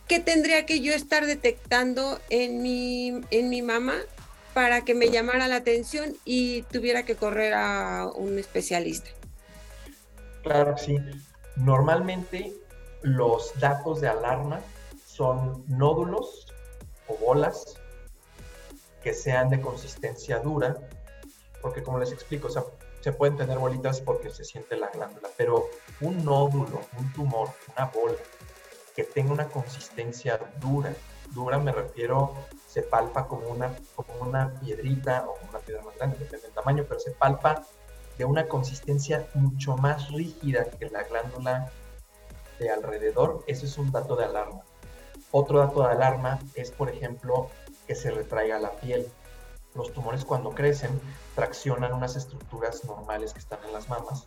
¿qué 0.07 0.21
tendría 0.21 0.67
que 0.67 0.83
yo 0.83 0.93
estar 0.93 1.25
detectando 1.25 2.21
en 2.29 2.61
mi, 2.61 3.23
en 3.31 3.49
mi 3.49 3.63
mamá 3.63 3.95
para 4.53 4.83
que 4.83 4.95
me 4.95 5.09
llamara 5.09 5.49
la 5.49 5.57
atención 5.57 6.15
y 6.27 6.65
tuviera 6.65 7.05
que 7.05 7.17
correr 7.17 7.55
a 7.55 8.11
un 8.15 8.39
especialista? 8.39 9.09
Claro 10.43 10.77
sí. 10.77 10.99
Normalmente 11.57 12.53
los 13.01 13.59
datos 13.59 14.03
de 14.03 14.09
alarma 14.09 14.61
son 15.07 15.65
nódulos 15.67 16.47
o 17.07 17.17
bolas 17.17 17.81
que 19.03 19.15
sean 19.15 19.49
de 19.49 19.63
consistencia 19.63 20.41
dura, 20.41 20.77
porque 21.61 21.83
como 21.83 21.99
les 21.99 22.13
explico, 22.13 22.49
se 23.01 23.13
pueden 23.13 23.37
tener 23.37 23.59
bolitas 23.59 24.01
porque 24.01 24.31
se 24.31 24.45
siente 24.45 24.77
la 24.77 24.89
glándula, 24.89 25.29
pero 25.37 25.67
un 26.01 26.25
nódulo, 26.25 26.81
un 26.99 27.13
tumor, 27.13 27.51
una 27.75 27.87
bola 27.87 28.17
que 28.95 29.05
tenga 29.05 29.33
una 29.33 29.49
consistencia 29.49 30.41
dura, 30.61 30.93
dura 31.33 31.59
me 31.59 31.73
refiero, 31.73 32.35
se 32.67 32.83
palpa 32.83 33.27
como 33.29 33.49
una, 33.49 33.73
como 33.95 34.29
una 34.29 34.53
piedrita 34.61 35.25
o 35.29 35.37
una 35.49 35.59
piedra 35.61 35.83
más 35.83 35.97
grande, 35.97 36.19
depende 36.19 36.47
del 36.47 36.55
tamaño, 36.55 36.85
pero 36.89 36.99
se 37.01 37.13
palpa 37.13 37.65
de 38.17 38.25
una 38.25 38.49
consistencia 38.49 39.29
mucho 39.35 39.77
más 39.77 40.11
rígida 40.11 40.65
que 40.65 40.91
la 40.91 41.05
glándula 41.05 41.71
de 42.59 42.71
alrededor, 42.71 43.45
eso 43.47 43.67
es 43.67 43.79
un 43.79 43.93
dato 43.93 44.17
de 44.17 44.25
alarma. 44.25 44.63
Otro 45.31 45.61
dato 45.61 45.83
de 45.83 45.93
alarma 45.93 46.41
es, 46.55 46.71
por 46.71 46.89
ejemplo, 46.89 47.51
que 47.87 47.95
se 47.95 48.11
retraiga 48.11 48.59
la 48.59 48.73
piel. 48.73 49.09
Los 49.75 49.93
tumores 49.93 50.25
cuando 50.25 50.51
crecen 50.51 51.01
traccionan 51.35 51.93
unas 51.93 52.17
estructuras 52.17 52.85
normales 52.85 53.33
que 53.33 53.39
están 53.39 53.61
en 53.65 53.73
las 53.73 53.89
mamas, 53.89 54.27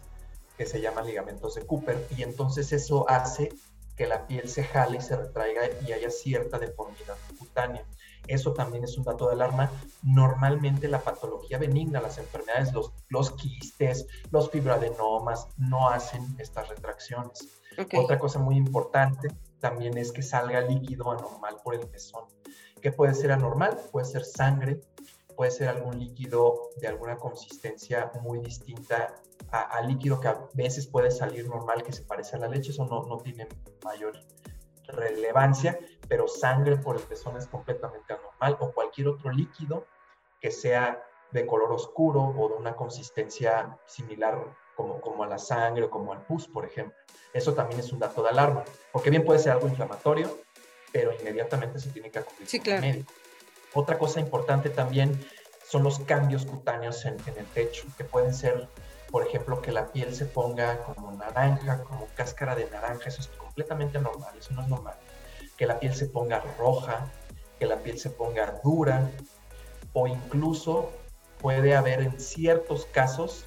que 0.58 0.66
se 0.66 0.82
llaman 0.82 1.08
ligamentos 1.08 1.56
de 1.56 1.66
Cooper, 1.66 2.08
y 2.16 2.24
entonces 2.24 2.72
eso 2.72 3.10
hace 3.10 3.50
que 3.96 4.08
la 4.08 4.26
piel 4.28 4.48
se 4.50 4.64
jale 4.64 4.98
y 4.98 5.02
se 5.02 5.16
retraiga 5.16 5.62
y 5.86 5.92
haya 5.92 6.10
cierta 6.10 6.58
deformidad 6.58 7.18
cutánea. 7.38 7.86
Eso 8.28 8.54
también 8.54 8.84
es 8.84 8.98
un 8.98 9.04
dato 9.04 9.28
de 9.28 9.34
alarma. 9.34 9.72
Normalmente 10.04 10.88
la 10.88 11.02
patología 11.02 11.58
benigna, 11.58 12.02
las 12.02 12.18
enfermedades, 12.18 12.72
los, 12.74 12.92
los 13.10 13.32
quistes, 13.32 14.08
los 14.32 14.50
fibroadenomas, 14.50 15.48
no 15.58 15.90
hacen 15.90 16.36
estas 16.40 16.70
retracciones. 16.70 17.48
Otra 17.98 18.20
cosa 18.20 18.40
muy 18.40 18.56
importante 18.56 19.30
también 19.60 19.98
es 19.98 20.12
que 20.12 20.22
salga 20.22 20.62
líquido 20.62 21.12
anormal 21.12 21.58
por 21.64 21.76
el 21.76 21.88
pezón. 21.88 22.26
¿Qué 22.82 22.92
puede 22.92 23.14
ser 23.14 23.32
anormal? 23.32 23.78
Puede 23.92 24.06
ser 24.06 24.26
sangre, 24.26 24.82
puede 25.42 25.54
ser 25.54 25.70
algún 25.70 25.98
líquido 25.98 26.70
de 26.76 26.88
alguna 26.88 27.18
consistencia 27.18 28.12
muy 28.22 28.38
distinta 28.38 29.16
al 29.50 29.88
líquido 29.88 30.20
que 30.20 30.28
a 30.28 30.48
veces 30.54 30.86
puede 30.86 31.10
salir 31.10 31.50
normal, 31.50 31.82
que 31.82 31.92
se 31.92 32.04
parece 32.04 32.36
a 32.36 32.40
la 32.40 32.48
leche, 32.48 32.70
eso 32.70 32.86
no, 32.86 33.08
no 33.08 33.18
tiene 33.18 33.48
mayor 33.84 34.20
relevancia, 34.86 35.80
pero 36.08 36.28
sangre 36.28 36.78
por 36.78 36.96
el 36.96 37.02
pezón 37.02 37.38
es 37.38 37.48
completamente 37.48 38.14
anormal 38.14 38.56
o 38.60 38.72
cualquier 38.72 39.08
otro 39.08 39.32
líquido 39.32 39.88
que 40.40 40.52
sea 40.52 41.04
de 41.32 41.48
color 41.48 41.72
oscuro 41.72 42.22
o 42.22 42.50
de 42.50 42.54
una 42.54 42.76
consistencia 42.76 43.80
similar 43.88 44.46
como, 44.76 45.02
como 45.02 45.24
a 45.24 45.28
la 45.28 45.40
sangre 45.40 45.86
o 45.86 45.90
como 45.90 46.14
al 46.14 46.24
pus, 46.24 46.48
por 46.48 46.66
ejemplo. 46.66 46.96
Eso 47.34 47.56
también 47.56 47.80
es 47.80 47.92
un 47.92 47.98
dato 47.98 48.22
de 48.22 48.30
alarma, 48.30 48.64
porque 48.92 49.10
bien 49.10 49.26
puede 49.26 49.40
ser 49.40 49.54
algo 49.54 49.68
inflamatorio, 49.68 50.38
pero 50.92 51.12
inmediatamente 51.20 51.80
se 51.80 51.90
tiene 51.90 52.12
que 52.12 52.20
acudir 52.20 52.48
sí, 52.48 52.60
claro. 52.60 52.82
médico. 52.82 53.12
Otra 53.74 53.98
cosa 53.98 54.20
importante 54.20 54.70
también 54.70 55.20
son 55.68 55.84
los 55.84 56.00
cambios 56.00 56.46
cutáneos 56.46 57.06
en, 57.06 57.16
el 57.38 57.46
pecho, 57.54 57.84
que 57.98 58.04
pueden 58.04 58.34
ser, 58.34 58.68
por 59.10 59.26
ejemplo, 59.26 59.62
que 59.62 59.72
la 59.72 59.88
piel 59.88 60.14
se 60.14 60.26
ponga 60.26 60.84
como 60.84 61.12
naranja, 61.14 61.84
como 61.84 62.08
cáscara 62.16 62.56
de 62.56 62.70
naranja, 62.70 63.08
eso 63.08 63.22
es 63.22 63.28
completamente 63.28 64.00
normal, 64.00 64.34
eso 64.38 64.54
no 64.54 64.62
es 64.62 64.68
normal. 64.68 64.96
Que 65.58 65.66
la 65.66 65.80
piel 65.80 65.96
se 65.96 66.08
ponga 66.08 66.44
roja, 66.58 67.08
que 67.60 67.66
la 67.66 67.78
piel 67.78 67.98
se 68.00 68.10
ponga 68.10 68.60
dura, 68.64 69.10
o 69.94 70.08
incluso 70.08 70.90
puede 71.40 71.76
haber 71.76 72.02
en 72.02 72.20
ciertos 72.20 72.86
casos 72.86 73.46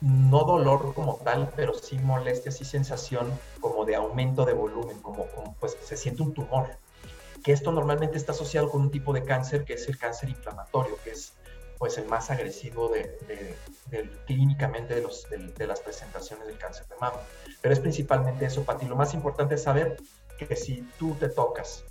no 0.00 0.44
dolor 0.44 0.92
como 0.94 1.16
tal, 1.16 1.50
pero 1.56 1.72
sí 1.72 1.98
molestia, 1.98 2.52
sí 2.52 2.64
sensación 2.64 3.32
como 3.60 3.86
de 3.86 3.96
aumento 3.96 4.44
de 4.44 4.52
volumen, 4.52 5.00
como, 5.00 5.26
pues 5.58 5.76
se 5.82 5.96
siente 5.96 6.22
un 6.22 6.34
tumor. 6.34 6.76
Que 7.44 7.52
esto 7.52 7.70
normalmente 7.70 8.16
está 8.16 8.32
asociado 8.32 8.68
con 8.68 8.80
un 8.80 8.90
tipo 8.90 9.12
de 9.12 9.22
cáncer 9.22 9.64
que 9.64 9.74
es 9.74 9.86
el 9.86 9.96
cáncer 9.98 10.30
inflamatorio, 10.30 10.96
que 11.04 11.10
es 11.10 11.34
pues 11.78 11.98
el 11.98 12.06
más 12.06 12.30
agresivo 12.30 12.88
de, 12.88 13.54
clínicamente 14.26 14.94
de, 14.94 15.02
los, 15.02 15.28
de, 15.28 15.66
las 15.66 15.80
presentaciones 15.80 16.46
del 16.46 16.58
cáncer 16.58 16.86
de 16.88 16.96
mama. 16.96 17.18
Pero 17.60 17.74
es 17.74 17.80
principalmente 17.80 18.46
eso, 18.46 18.64
Pati. 18.64 18.86
Lo 18.86 18.96
más 18.96 19.14
importante 19.14 19.56
es 19.56 19.62
saber 19.62 19.98
que 20.38 20.56
si 20.56 20.88
tú 20.98 21.14
te 21.20 21.28
tocas 21.28 21.84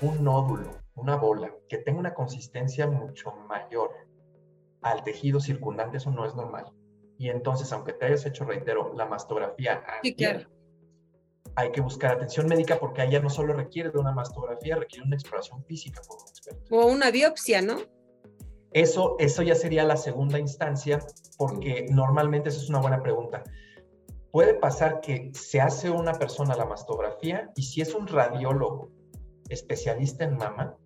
un 0.00 0.22
nódulo, 0.22 0.70
una 0.94 1.16
bola, 1.16 1.52
que 1.68 1.78
tenga 1.78 1.98
una 1.98 2.14
consistencia 2.14 2.86
mucho 2.86 3.32
mayor 3.48 3.90
al 4.82 5.02
tejido 5.02 5.40
circundante, 5.40 5.96
eso 5.96 6.10
no 6.10 6.24
es 6.26 6.34
normal. 6.34 6.66
Y 7.18 7.28
entonces, 7.28 7.72
aunque 7.72 7.92
te 7.92 8.06
hayas 8.06 8.24
hecho, 8.24 8.44
reitero, 8.44 8.94
la 8.94 9.04
mastografía, 9.04 9.82
hay 11.56 11.72
que 11.72 11.80
buscar 11.80 12.12
atención 12.12 12.46
médica 12.46 12.78
porque 12.78 13.02
ella 13.02 13.20
no 13.20 13.30
solo 13.30 13.52
requiere 13.52 13.90
de 13.90 13.98
una 13.98 14.12
mastografía, 14.12 14.76
requiere 14.76 15.04
una 15.06 15.16
exploración 15.16 15.64
física 15.64 16.00
por 16.06 16.18
un 16.18 16.28
experto. 16.28 16.76
O 16.76 16.86
una 16.86 17.10
biopsia, 17.10 17.62
¿no? 17.62 17.78
Eso, 18.72 19.16
eso 19.18 19.42
ya 19.42 19.54
sería 19.54 19.84
la 19.84 19.96
segunda 19.96 20.38
instancia 20.38 21.00
porque 21.36 21.86
normalmente 21.90 22.50
eso 22.50 22.60
es 22.60 22.68
una 22.68 22.80
buena 22.80 23.02
pregunta. 23.02 23.42
Puede 24.30 24.54
pasar 24.54 25.00
que 25.00 25.32
se 25.34 25.60
hace 25.60 25.90
una 25.90 26.12
persona 26.12 26.54
la 26.54 26.66
mastografía 26.66 27.50
y 27.56 27.62
si 27.64 27.80
es 27.80 27.94
un 27.94 28.06
radiólogo 28.06 28.90
especialista 29.48 30.24
en 30.24 30.36
mama, 30.36 30.76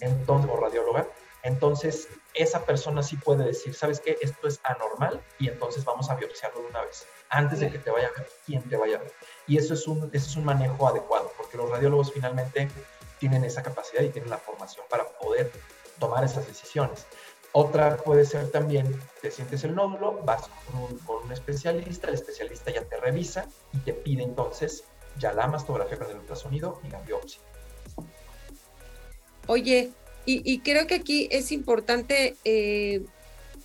entonces, 0.00 0.50
o 0.50 0.56
radióloga, 0.56 1.08
entonces 1.42 2.08
esa 2.34 2.64
persona 2.64 3.02
sí 3.02 3.16
puede 3.16 3.44
decir, 3.44 3.74
¿sabes 3.74 4.00
qué? 4.00 4.18
Esto 4.20 4.48
es 4.48 4.60
anormal 4.64 5.20
y 5.38 5.48
entonces 5.48 5.84
vamos 5.84 6.10
a 6.10 6.14
biopsiarlo 6.16 6.60
de 6.60 6.66
una 6.68 6.82
vez, 6.82 7.06
antes 7.28 7.60
de 7.60 7.70
que 7.70 7.78
te 7.78 7.90
vaya 7.90 8.08
a 8.08 8.18
ver 8.18 8.30
quién 8.46 8.62
te 8.68 8.76
vaya 8.76 8.96
a 8.96 9.00
ver. 9.00 9.12
Y 9.46 9.56
eso 9.56 9.74
es 9.74 9.86
un, 9.86 10.10
eso 10.12 10.30
es 10.30 10.36
un 10.36 10.44
manejo 10.44 10.86
adecuado, 10.86 11.32
porque 11.36 11.56
los 11.56 11.70
radiólogos 11.70 12.12
finalmente 12.12 12.68
tienen 13.18 13.44
esa 13.44 13.62
capacidad 13.62 14.02
y 14.02 14.10
tienen 14.10 14.30
la 14.30 14.38
formación 14.38 14.84
para 14.88 15.04
poder 15.04 15.50
tomar 15.98 16.24
esas 16.24 16.46
decisiones. 16.46 17.06
Otra 17.52 17.96
puede 17.96 18.24
ser 18.24 18.50
también, 18.50 19.00
te 19.20 19.30
sientes 19.30 19.64
el 19.64 19.74
nódulo, 19.74 20.20
vas 20.22 20.48
con 20.66 20.82
un, 20.82 20.98
con 20.98 21.24
un 21.24 21.32
especialista, 21.32 22.06
el 22.08 22.14
especialista 22.14 22.70
ya 22.70 22.84
te 22.84 22.96
revisa 22.96 23.46
y 23.72 23.78
te 23.78 23.92
pide 23.92 24.22
entonces 24.22 24.84
ya 25.18 25.32
la 25.32 25.48
mastografía 25.48 25.98
con 25.98 26.10
el 26.10 26.18
ultrasonido 26.18 26.80
y 26.84 26.90
la 26.90 27.00
biopsia. 27.00 27.40
Oye, 29.48 29.92
y, 30.26 30.60
creo 30.60 30.86
que 30.86 30.94
aquí 30.94 31.28
es 31.30 31.50
importante 31.50 32.36
eh, 32.44 33.02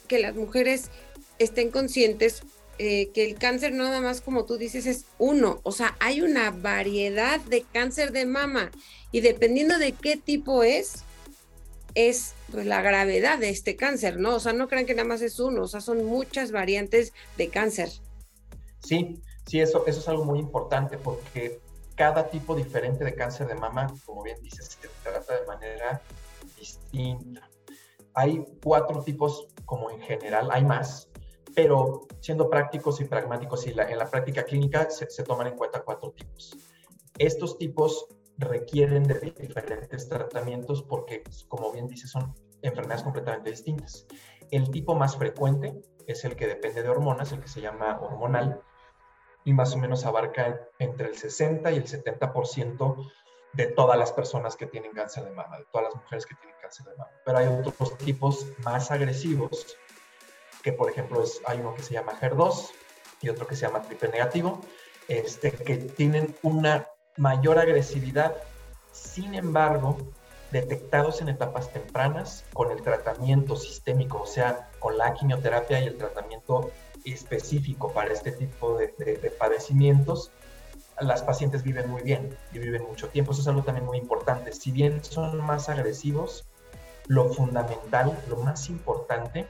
que 0.07 0.19
las 0.19 0.35
mujeres 0.35 0.89
estén 1.37 1.69
conscientes 1.69 2.41
eh, 2.77 3.09
que 3.13 3.23
el 3.23 3.35
cáncer 3.35 3.71
no 3.71 3.85
nada 3.85 4.01
más 4.01 4.19
como 4.19 4.43
tú 4.43 4.57
dices 4.57 4.85
es 4.85 5.05
uno, 5.17 5.61
o 5.63 5.71
sea, 5.71 5.95
hay 5.99 6.21
una 6.21 6.51
variedad 6.51 7.39
de 7.39 7.63
cáncer 7.71 8.11
de 8.11 8.25
mama 8.25 8.69
y 9.13 9.21
dependiendo 9.21 9.77
de 9.77 9.93
qué 9.93 10.17
tipo 10.17 10.61
es, 10.61 11.05
es 11.93 12.33
pues, 12.51 12.65
la 12.65 12.81
gravedad 12.81 13.39
de 13.39 13.47
este 13.47 13.77
cáncer, 13.77 14.19
¿no? 14.19 14.35
O 14.35 14.39
sea, 14.41 14.51
no 14.51 14.67
crean 14.67 14.85
que 14.85 14.93
nada 14.93 15.07
más 15.07 15.21
es 15.21 15.39
uno, 15.39 15.63
o 15.63 15.67
sea, 15.69 15.79
son 15.79 16.03
muchas 16.03 16.51
variantes 16.51 17.13
de 17.37 17.47
cáncer. 17.47 17.89
Sí, 18.83 19.21
sí, 19.47 19.61
eso, 19.61 19.85
eso 19.87 20.01
es 20.01 20.07
algo 20.09 20.25
muy 20.25 20.39
importante 20.39 20.97
porque 20.97 21.61
cada 21.95 22.29
tipo 22.29 22.57
diferente 22.57 23.05
de 23.05 23.15
cáncer 23.15 23.47
de 23.47 23.55
mama, 23.55 23.87
como 24.05 24.21
bien 24.21 24.41
dices, 24.43 24.77
se 24.81 24.89
trata 25.01 25.39
de 25.39 25.47
manera 25.47 26.01
distinta. 26.65 27.49
Hay 28.13 28.45
cuatro 28.63 29.03
tipos 29.03 29.47
como 29.65 29.89
en 29.89 29.99
general, 30.01 30.49
hay 30.51 30.63
más, 30.63 31.09
pero 31.55 32.07
siendo 32.19 32.49
prácticos 32.49 33.01
y 33.01 33.05
pragmáticos 33.05 33.67
y 33.67 33.71
en 33.71 33.97
la 33.97 34.09
práctica 34.09 34.43
clínica 34.43 34.89
se, 34.89 35.09
se 35.09 35.23
toman 35.23 35.47
en 35.47 35.55
cuenta 35.55 35.83
cuatro 35.83 36.11
tipos. 36.11 36.57
Estos 37.17 37.57
tipos 37.57 38.07
requieren 38.37 39.03
de 39.03 39.33
diferentes 39.39 40.09
tratamientos 40.09 40.83
porque, 40.83 41.23
como 41.47 41.71
bien 41.71 41.87
dice, 41.87 42.07
son 42.07 42.33
enfermedades 42.61 43.03
completamente 43.03 43.51
distintas. 43.51 44.05
El 44.51 44.69
tipo 44.71 44.95
más 44.95 45.17
frecuente 45.17 45.81
es 46.07 46.25
el 46.25 46.35
que 46.35 46.47
depende 46.47 46.83
de 46.83 46.89
hormonas, 46.89 47.31
el 47.31 47.39
que 47.39 47.47
se 47.47 47.61
llama 47.61 47.99
hormonal, 48.01 48.61
y 49.43 49.53
más 49.53 49.73
o 49.75 49.77
menos 49.77 50.05
abarca 50.05 50.59
entre 50.79 51.07
el 51.07 51.15
60 51.15 51.71
y 51.71 51.77
el 51.77 51.85
70% 51.85 53.11
de 53.55 53.67
todas 53.67 53.97
las 53.97 54.11
personas 54.11 54.55
que 54.55 54.65
tienen 54.65 54.91
cáncer 54.91 55.23
de 55.23 55.31
mama, 55.31 55.57
de 55.57 55.65
todas 55.65 55.85
las 55.85 55.95
mujeres 55.95 56.25
que 56.25 56.35
tienen 56.35 56.55
cáncer 56.61 56.85
de 56.87 56.91
mama. 56.97 57.11
Pero 57.25 57.37
hay 57.37 57.47
otros 57.47 57.97
tipos 57.97 58.47
más 58.59 58.91
agresivos, 58.91 59.77
que 60.61 60.73
por 60.73 60.89
ejemplo 60.89 61.23
es, 61.23 61.41
hay 61.45 61.59
uno 61.59 61.73
que 61.75 61.83
se 61.83 61.93
llama 61.93 62.19
HER2 62.19 62.71
y 63.21 63.29
otro 63.29 63.47
que 63.47 63.55
se 63.55 63.61
llama 63.61 63.81
triple 63.83 64.09
negativo, 64.09 64.61
este, 65.07 65.51
que 65.51 65.77
tienen 65.77 66.35
una 66.41 66.87
mayor 67.17 67.59
agresividad, 67.59 68.35
sin 68.91 69.35
embargo, 69.35 69.97
detectados 70.51 71.21
en 71.21 71.29
etapas 71.29 71.71
tempranas 71.71 72.43
con 72.53 72.71
el 72.71 72.81
tratamiento 72.81 73.55
sistémico, 73.55 74.21
o 74.21 74.27
sea, 74.27 74.69
con 74.79 74.97
la 74.97 75.13
quimioterapia 75.13 75.81
y 75.81 75.87
el 75.87 75.97
tratamiento 75.97 76.71
específico 77.03 77.91
para 77.93 78.11
este 78.11 78.31
tipo 78.31 78.77
de, 78.77 78.87
de 78.97 79.31
padecimientos, 79.31 80.31
las 81.01 81.23
pacientes 81.23 81.63
viven 81.63 81.89
muy 81.89 82.03
bien 82.03 82.37
y 82.53 82.59
viven 82.59 82.83
mucho 82.83 83.09
tiempo. 83.09 83.31
Eso 83.31 83.41
es 83.41 83.47
algo 83.47 83.63
también 83.63 83.85
muy 83.85 83.97
importante. 83.97 84.53
Si 84.53 84.71
bien 84.71 85.03
son 85.03 85.37
más 85.37 85.69
agresivos, 85.69 86.45
lo 87.07 87.33
fundamental, 87.33 88.17
lo 88.29 88.37
más 88.37 88.69
importante, 88.69 89.47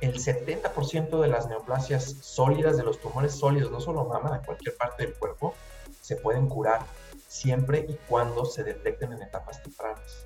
el 0.00 0.18
70% 0.18 1.20
de 1.20 1.28
las 1.28 1.48
neoplasias 1.48 2.16
sólidas, 2.20 2.76
de 2.76 2.82
los 2.82 3.00
tumores 3.00 3.34
sólidos, 3.34 3.70
no 3.70 3.80
solo 3.80 4.04
mama, 4.04 4.38
de 4.38 4.44
cualquier 4.44 4.76
parte 4.76 5.04
del 5.04 5.14
cuerpo, 5.14 5.54
se 6.00 6.16
pueden 6.16 6.48
curar 6.48 6.80
siempre 7.28 7.86
y 7.88 7.94
cuando 8.08 8.44
se 8.44 8.64
detecten 8.64 9.12
en 9.12 9.22
etapas 9.22 9.62
tempranas. 9.62 10.24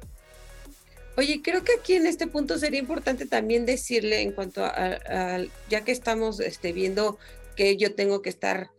Oye, 1.18 1.40
creo 1.42 1.62
que 1.64 1.74
aquí 1.74 1.94
en 1.94 2.06
este 2.06 2.26
punto 2.26 2.58
sería 2.58 2.80
importante 2.80 3.26
también 3.26 3.64
decirle 3.64 4.20
en 4.20 4.32
cuanto 4.32 4.64
a, 4.64 5.38
ya 5.68 5.82
que 5.82 5.92
estamos 5.92 6.40
este, 6.40 6.72
viendo 6.72 7.18
que 7.54 7.76
yo 7.76 7.94
tengo 7.94 8.20
que 8.20 8.28
estar 8.28 8.70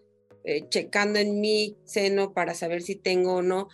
eh, 0.47 0.65
checando 0.69 1.19
en 1.19 1.41
mi 1.41 1.75
seno 1.83 2.31
para 2.31 2.53
saber 2.53 2.81
si 2.81 2.95
tengo 2.95 3.33
o 3.33 3.41
no, 3.41 3.67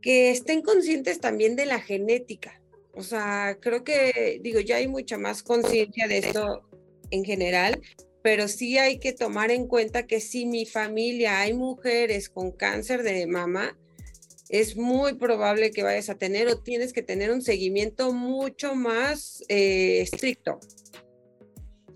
que 0.00 0.30
estén 0.30 0.62
conscientes 0.62 1.20
también 1.20 1.56
de 1.56 1.66
la 1.66 1.78
genética. 1.78 2.62
O 2.94 3.02
sea, 3.02 3.58
creo 3.60 3.84
que, 3.84 4.40
digo, 4.42 4.60
ya 4.60 4.76
hay 4.76 4.88
mucha 4.88 5.18
más 5.18 5.42
conciencia 5.42 6.08
de 6.08 6.18
esto 6.18 6.62
en 7.10 7.22
general, 7.26 7.82
pero 8.22 8.48
sí 8.48 8.78
hay 8.78 8.98
que 8.98 9.12
tomar 9.12 9.50
en 9.50 9.66
cuenta 9.66 10.06
que 10.06 10.20
si 10.20 10.46
mi 10.46 10.64
familia 10.64 11.40
hay 11.40 11.52
mujeres 11.52 12.30
con 12.30 12.52
cáncer 12.52 13.02
de 13.02 13.26
mama, 13.26 13.78
es 14.48 14.74
muy 14.74 15.16
probable 15.16 15.70
que 15.70 15.82
vayas 15.82 16.08
a 16.08 16.16
tener 16.16 16.48
o 16.48 16.62
tienes 16.62 16.94
que 16.94 17.02
tener 17.02 17.30
un 17.30 17.42
seguimiento 17.42 18.14
mucho 18.14 18.74
más 18.74 19.44
eh, 19.50 20.00
estricto. 20.00 20.60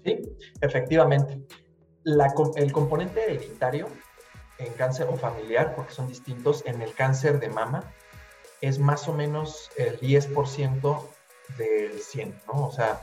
Sí, 0.05 0.19
efectivamente 0.61 1.39
el 2.07 2.73
componente 2.73 3.25
hereditario 3.25 3.89
en 4.59 4.73
cáncer 4.75 5.09
o 5.11 5.17
familiar, 5.17 5.75
porque 5.75 5.93
son 5.93 6.07
distintos, 6.07 6.63
en 6.65 6.81
el 6.81 6.95
cáncer 6.95 7.41
de 7.41 7.49
mama 7.49 7.85
es 8.61 8.79
más 8.79 9.07
o 9.09 9.13
menos 9.13 9.71
el 9.77 10.01
10% 10.01 11.03
del 11.59 12.01
100, 12.01 12.41
¿no? 12.47 12.67
O 12.67 12.73
sea, 12.73 13.03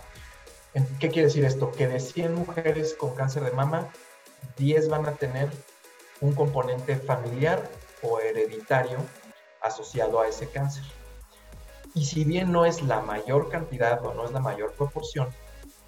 ¿qué 0.99 1.09
quiere 1.09 1.27
decir 1.27 1.45
esto? 1.45 1.71
Que 1.71 1.87
de 1.87 1.99
100 1.99 2.33
mujeres 2.33 2.95
con 2.95 3.13
cáncer 3.13 3.43
de 3.43 3.51
mama, 3.51 3.89
10 4.57 4.89
van 4.89 5.05
a 5.05 5.11
tener 5.13 5.49
un 6.21 6.33
componente 6.33 6.95
familiar 6.95 7.69
o 8.01 8.19
hereditario 8.19 8.97
asociado 9.61 10.21
a 10.21 10.27
ese 10.27 10.49
cáncer. 10.49 10.83
Y 11.93 12.05
si 12.05 12.23
bien 12.23 12.51
no 12.51 12.65
es 12.65 12.81
la 12.81 13.01
mayor 13.01 13.49
cantidad 13.49 14.03
o 14.03 14.13
no 14.13 14.25
es 14.25 14.31
la 14.31 14.39
mayor 14.39 14.71
proporción, 14.73 15.29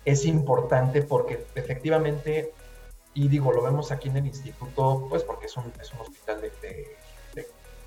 es 0.03 0.25
importante 0.25 1.01
porque 1.01 1.45
efectivamente 1.55 2.53
y 3.15 3.27
digo, 3.27 3.51
lo 3.51 3.63
vemos 3.63 3.91
aquí 3.91 4.10
en 4.10 4.17
el 4.17 4.27
instituto, 4.27 5.07
pues 5.10 5.24
porque 5.24 5.48
es 5.48 5.57
un, 5.57 5.74
es 5.81 5.91
un 5.93 6.01
hospital 6.01 6.41
de, 6.41 6.51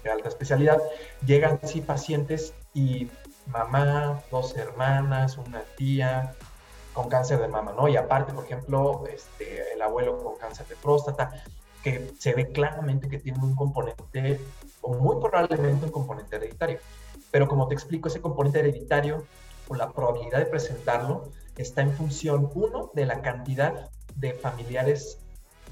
de 0.02 0.10
alta 0.10 0.28
especialidad, 0.28 0.78
llegan 1.24 1.60
sí 1.62 1.80
pacientes 1.80 2.54
y 2.74 3.08
mamá, 3.46 4.22
dos 4.30 4.56
hermanas, 4.56 5.38
una 5.38 5.62
tía 5.76 6.34
con 6.92 7.08
cáncer 7.08 7.40
de 7.40 7.48
mama, 7.48 7.72
¿no? 7.76 7.88
Y 7.88 7.96
aparte, 7.96 8.32
por 8.32 8.44
ejemplo, 8.44 9.04
este, 9.06 9.72
el 9.72 9.82
abuelo 9.82 10.22
con 10.22 10.36
cáncer 10.36 10.66
de 10.66 10.76
próstata, 10.76 11.30
que 11.82 12.12
se 12.18 12.34
ve 12.34 12.50
claramente 12.50 13.08
que 13.08 13.18
tiene 13.18 13.38
un 13.38 13.54
componente, 13.54 14.40
o 14.80 14.94
muy 14.94 15.16
probablemente 15.20 15.86
un 15.86 15.92
componente 15.92 16.36
hereditario. 16.36 16.80
Pero 17.30 17.46
como 17.46 17.68
te 17.68 17.74
explico, 17.74 18.08
ese 18.08 18.20
componente 18.20 18.58
hereditario 18.60 19.24
o 19.68 19.74
la 19.74 19.92
probabilidad 19.92 20.38
de 20.38 20.46
presentarlo 20.46 21.30
está 21.56 21.82
en 21.82 21.92
función, 21.92 22.50
uno, 22.54 22.90
de 22.94 23.06
la 23.06 23.20
cantidad 23.20 23.90
de 24.18 24.34
familiares 24.34 25.18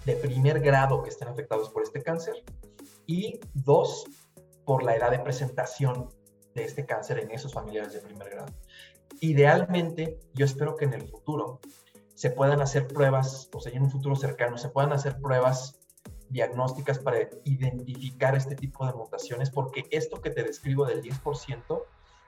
de 0.05 0.15
primer 0.17 0.61
grado 0.61 1.03
que 1.03 1.11
estén 1.11 1.29
afectados 1.29 1.69
por 1.71 1.83
este 1.83 2.03
cáncer 2.03 2.45
y 3.07 3.41
dos, 3.55 4.07
por 4.65 4.83
la 4.83 4.97
edad 4.97 5.11
de 5.11 5.19
presentación 5.19 6.09
de 6.55 6.65
este 6.65 6.87
cáncer 6.87 7.19
en 7.19 7.31
esos 7.31 7.53
familiares 7.53 7.93
de 7.93 8.01
primer 8.01 8.31
grado. 8.31 8.53
Idealmente, 9.21 10.19
yo 10.35 10.45
espero 10.45 10.77
que 10.77 10.85
en 10.85 10.95
el 10.95 11.09
futuro 11.09 11.61
se 12.15 12.31
puedan 12.31 12.61
hacer 12.61 12.87
pruebas, 12.87 13.49
o 13.53 13.61
sea, 13.61 13.73
en 13.73 13.83
un 13.83 13.91
futuro 13.91 14.17
cercano, 14.17 14.57
se 14.59 14.69
puedan 14.69 14.93
hacer 14.93 15.21
pruebas 15.21 15.79
diagnósticas 16.29 16.99
para 16.99 17.29
identificar 17.45 18.35
este 18.35 18.57
tipo 18.57 18.87
de 18.87 18.93
mutaciones, 18.95 19.51
porque 19.51 19.85
esto 19.91 20.21
que 20.21 20.31
te 20.31 20.43
describo 20.43 20.87
del 20.87 21.03
10% 21.03 21.83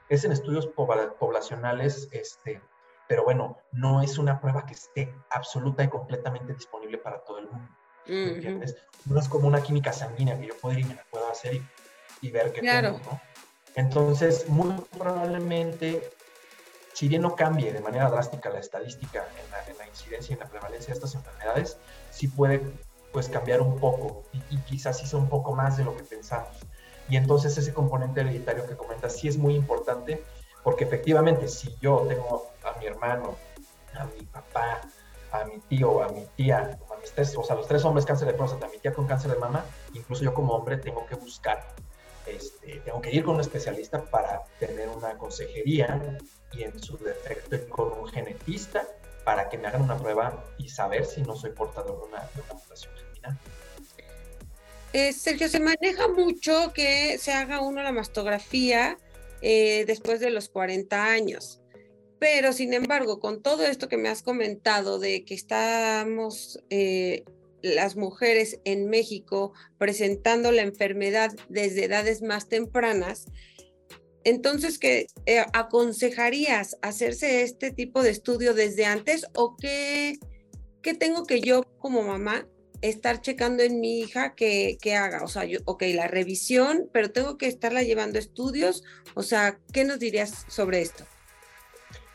es 0.09 0.25
en 0.25 0.33
estudios 0.33 0.67
poblacionales, 0.67 2.09
este, 2.13 2.61
pero 3.09 3.25
bueno, 3.25 3.59
no 3.73 4.03
es 4.03 4.19
una 4.19 4.41
prueba 4.41 4.67
que 4.67 4.75
esté 4.75 5.15
absoluta 5.31 5.83
y 5.83 5.89
completamente 5.89 6.53
disponible 6.53 6.99
para 6.99 7.19
todo 7.25 7.39
el 7.39 7.49
mundo. 7.49 7.69
¿Entiendes? 8.07 8.77
No 9.05 9.19
es 9.19 9.29
como 9.29 9.49
una 9.49 9.63
química 9.63 9.93
sanguínea 9.93 10.39
que 10.39 10.47
yo 10.47 10.73
ir 10.73 10.79
y 10.81 10.85
me 10.85 10.99
puedo 11.11 11.31
hacer 11.31 11.61
y, 12.21 12.31
ver 12.31 12.53
qué 12.53 12.61
claro. 12.61 12.95
tengo, 12.95 13.11
¿no? 13.11 13.21
Entonces, 13.75 14.49
muy 14.49 14.75
probablemente, 14.97 16.11
si 16.95 17.09
bien 17.09 17.23
no 17.23 17.37
cambie 17.37 17.73
de 17.73 17.81
manera 17.81 18.09
drástica 18.11 18.51
la 18.51 18.61
estadística 18.61 19.27
en 19.43 19.51
la, 19.51 19.65
en 19.67 19.79
la 19.79 19.87
incidencia 19.87 20.33
y 20.33 20.35
en 20.35 20.41
la 20.41 20.47
prevalencia 20.47 20.89
de 20.89 20.95
estas 20.95 21.15
enfermedades, 21.15 21.79
sí 22.11 22.29
puede 22.29 22.63
pues 23.13 23.29
cambiar 23.29 23.61
un 23.61 23.79
poco 23.79 24.25
y, 24.51 24.59
quizás 24.59 25.03
hizo 25.03 25.19
un 25.19 25.29
poco 25.29 25.55
más 25.55 25.77
de 25.77 25.85
lo 25.85 25.97
que 25.97 26.05
pensamos. 26.05 26.57
Y 27.09 27.17
entonces 27.17 27.57
ese 27.57 27.73
componente 27.73 28.21
hereditario 28.21 28.67
que 28.67 28.77
comentas 28.77 29.17
sí 29.17 29.29
es 29.29 29.39
muy 29.39 29.55
importante 29.55 30.23
porque 30.69 30.85
efectivamente 30.85 31.49
si 31.49 31.75
yo 31.81 32.05
tengo 32.07 32.51
a 32.63 32.79
mi 32.79 32.85
hermano, 32.85 33.39
a 33.95 34.05
mi 34.05 34.21
papá, 34.27 34.83
a 35.33 35.45
mi 35.47 35.61
tío, 35.61 36.03
a 36.03 36.11
mi 36.11 36.27
tía, 36.37 36.79
a 36.95 37.01
mis 37.01 37.11
tres, 37.13 37.35
o 37.39 37.43
sea, 37.43 37.57
los 37.57 37.67
tres 37.67 37.87
hombres 37.87 38.05
cáncer 38.05 38.29
de 38.29 38.35
próstata, 38.35 38.67
a 38.67 38.69
mi 38.69 38.77
tía 38.77 38.93
con 38.93 39.07
cáncer 39.07 39.31
de 39.31 39.39
mama, 39.39 39.65
incluso 39.95 40.25
yo 40.25 40.35
como 40.35 40.53
hombre 40.53 40.77
tengo 40.77 41.07
que 41.07 41.15
buscar, 41.15 41.67
este, 42.27 42.83
tengo 42.85 43.01
que 43.01 43.11
ir 43.11 43.25
con 43.25 43.37
un 43.37 43.41
especialista 43.41 44.05
para 44.11 44.45
tener 44.61 44.91
una 44.91 45.17
consejería 45.17 46.19
y 46.53 46.65
en 46.65 46.79
su 46.83 46.99
defecto 46.99 47.57
con 47.71 47.91
un 48.01 48.07
genetista 48.09 48.87
para 49.25 49.49
que 49.49 49.57
me 49.57 49.69
hagan 49.69 49.81
una 49.81 49.97
prueba 49.97 50.45
y 50.59 50.69
saber 50.69 51.07
si 51.07 51.23
no 51.23 51.35
soy 51.35 51.53
portador 51.53 51.99
de 51.99 52.09
una, 52.09 52.29
mutación 52.53 52.93
germinal. 52.95 53.39
Eh, 54.93 55.15
Sergio, 55.15 55.49
se 55.49 55.61
maneja 55.61 56.09
mucho 56.09 56.75
que 56.75 57.17
se 57.17 57.33
haga 57.33 57.63
uno 57.63 57.83
la 57.83 57.93
mastografía 57.93 58.99
eh, 59.43 59.85
después 59.87 60.21
de 60.21 60.31
los 60.31 60.49
40 60.49 61.05
años. 61.05 61.61
Pero, 62.19 62.53
sin 62.53 62.75
embargo, 62.75 63.21
con 63.21 63.43
todo 63.43 63.65
esto 63.65 63.89
que 63.89 63.97
me 63.97 64.09
has 64.09 64.23
comentado 64.23 64.99
de 64.99 65.25
que 65.25 65.35
estamos 65.35 66.59
eh, 66.69 67.25
las 67.63 67.97
mujeres 67.97 68.61
en 68.65 68.89
México 68.89 69.53
presentando 69.79 70.51
la 70.51 70.63
enfermedad 70.63 71.31
desde 71.49 71.85
edades 71.85 72.23
más 72.23 72.49
tempranas, 72.49 73.27
entonces, 74.25 74.79
¿qué 74.79 75.07
eh, 75.27 75.45
aconsejarías 75.53 76.77
hacerse 76.83 77.43
este 77.43 77.71
tipo 77.71 78.03
de 78.03 78.11
estudio 78.11 78.53
desde 78.53 78.85
antes 78.85 79.27
o 79.35 79.57
qué, 79.57 80.19
qué 80.83 80.95
tengo 80.95 81.25
que 81.25 81.41
yo 81.41 81.63
como 81.79 82.03
mamá 82.03 82.47
estar 82.83 83.21
checando 83.21 83.63
en 83.63 83.81
mi 83.81 84.01
hija 84.01 84.35
que, 84.35 84.79
haga? 84.97 85.23
O 85.25 85.29
sea, 85.29 85.45
yo, 85.45 85.61
ok, 85.65 85.83
la 85.95 86.09
revisión, 86.09 86.89
pero 86.93 87.11
tengo 87.11 87.39
que 87.39 87.47
estarla 87.47 87.83
llevando 87.83 88.19
estudios. 88.19 88.85
O 89.15 89.23
sea, 89.23 89.59
¿qué 89.73 89.85
nos 89.85 89.99
dirías 89.99 90.45
sobre 90.49 90.83
esto? 90.83 91.05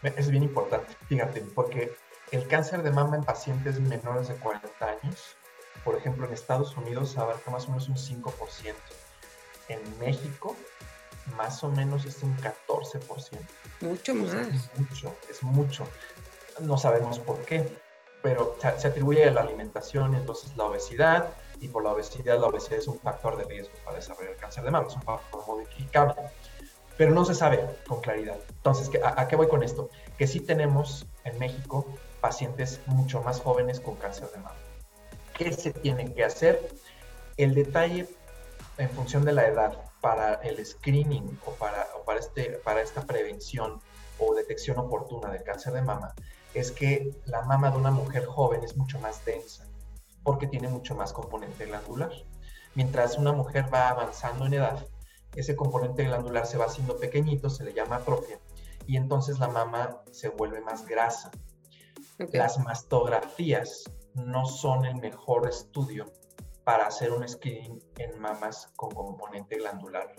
Es 0.04 0.30
bien 0.30 0.43
importante, 0.43 0.93
fíjate, 1.08 1.41
porque 1.56 1.93
el 2.32 2.47
cáncer 2.47 2.84
de 2.84 2.91
mama 2.91 3.15
en 3.15 3.23
pacientes 3.23 3.80
menores 3.80 4.28
de 4.28 4.36
40 4.36 4.86
años, 4.86 5.38
por 5.84 5.95
ejemplo, 5.95 6.26
en 6.26 6.34
Estados 6.34 6.76
Unidos 6.76 7.17
abarca 7.17 7.52
más 7.52 7.65
o 7.65 7.69
menos 7.69 7.88
un 7.88 7.95
5%. 7.95 8.73
En 9.69 9.80
México 9.99 10.58
más 11.38 11.63
o 11.63 11.69
menos 11.69 12.06
es 12.06 12.21
un 12.23 12.36
14%. 12.38 13.39
Mucho 13.82 14.15
más. 14.15 14.34
es 14.34 14.80
mucho, 14.80 15.15
es 15.30 15.43
mucho. 15.43 15.88
No 16.60 16.78
sabemos 16.78 17.19
por 17.19 17.39
qué, 17.45 17.65
pero 18.24 18.56
se, 18.78 18.88
atribuye 18.88 19.26
a 19.26 19.32
la 19.32 19.42
alimentación 19.42 20.14
y 20.14 20.16
entonces 20.16 20.56
la 20.56 20.64
obesidad, 20.64 21.28
y 21.60 21.68
por 21.68 21.84
la 21.84 21.92
obesidad, 21.92 22.40
la 22.40 22.48
obesidad 22.48 22.80
es 22.80 22.88
un 22.88 22.98
factor 22.98 23.38
de 23.38 23.44
riesgo 23.44 23.74
para 23.84 23.98
desarrollar 23.98 24.38
cáncer 24.38 24.64
de 24.64 24.72
mama, 24.72 24.88
es 24.88 24.96
un 24.96 25.02
factor 25.02 25.46
modificable. 25.46 26.16
Pero 26.98 27.12
no 27.12 27.26
se 27.26 27.36
sabe 27.36 27.60
con 27.86 28.00
claridad. 28.00 28.38
Entonces, 28.50 28.90
¿a, 29.04 29.20
¿a 29.20 29.28
qué 29.28 29.36
voy 29.36 29.48
con 29.48 29.62
esto? 29.62 29.90
Que 30.18 30.26
sí 30.26 30.40
tenemos 30.40 31.06
en 31.26 31.38
México 31.38 31.86
pacientes 32.22 32.80
mucho 32.86 33.22
más 33.22 33.42
jóvenes 33.42 33.82
con 33.82 33.96
cáncer 33.96 34.30
de 34.32 34.38
mama. 34.38 34.56
¿Qué 35.34 35.52
se 35.52 35.74
tiene 35.74 36.14
que 36.14 36.24
hacer? 36.24 36.62
El 37.36 37.54
detalle 37.54 38.08
en 38.78 38.90
función 38.92 39.26
de 39.26 39.34
la 39.34 39.48
edad 39.48 39.92
para 40.00 40.36
el 40.36 40.66
screening 40.66 41.40
o 41.46 41.52
para, 41.56 41.88
para, 42.06 42.20
este, 42.20 42.52
para 42.64 42.82
esta 42.82 43.02
prevención 43.02 43.82
o 44.18 44.34
detección 44.34 44.78
oportuna 44.78 45.30
del 45.30 45.44
cáncer 45.44 45.74
de 45.74 45.82
mama 45.82 46.14
es 46.54 46.72
que 46.72 47.12
la 47.26 47.42
mama 47.42 47.72
de 47.72 47.78
una 47.78 47.92
mujer 47.92 48.26
joven 48.26 48.63
es 48.63 48.78
mucho 48.78 49.00
más 49.00 49.24
densa 49.26 49.66
porque 50.24 50.48
tiene 50.48 50.70
mucho 50.70 50.96
más 50.96 51.12
componente 51.12 51.66
glandular. 51.66 52.12
Mientras 52.76 53.18
una 53.18 53.34
mujer 53.34 53.72
va 53.74 53.89
avanzando 53.89 54.46
en 54.46 54.54
edad, 54.56 54.88
ese 55.36 55.56
componente 55.56 56.06
glandular 56.06 56.48
se 56.48 56.58
va 56.58 56.66
haciendo 56.66 56.98
pequeñito, 56.98 57.50
se 57.50 57.63
le 57.63 57.74
llama 57.74 57.98
atrofia, 57.98 58.39
y 58.88 58.98
entonces 58.98 59.39
la 59.39 59.48
mama 59.48 60.02
se 60.12 60.30
vuelve 60.30 60.62
más 60.62 60.88
grasa. 60.88 61.32
Las 62.32 62.58
mastografías 62.60 63.84
no 64.13 64.46
son 64.46 64.86
el 64.86 64.96
mejor 64.96 65.48
estudio 65.48 66.12
para 66.63 66.88
hacer 66.88 67.12
un 67.12 67.28
screening 67.28 67.84
en 67.98 68.20
mamas 68.20 68.72
con 68.76 68.92
componente 68.92 69.58
glandular 69.58 70.16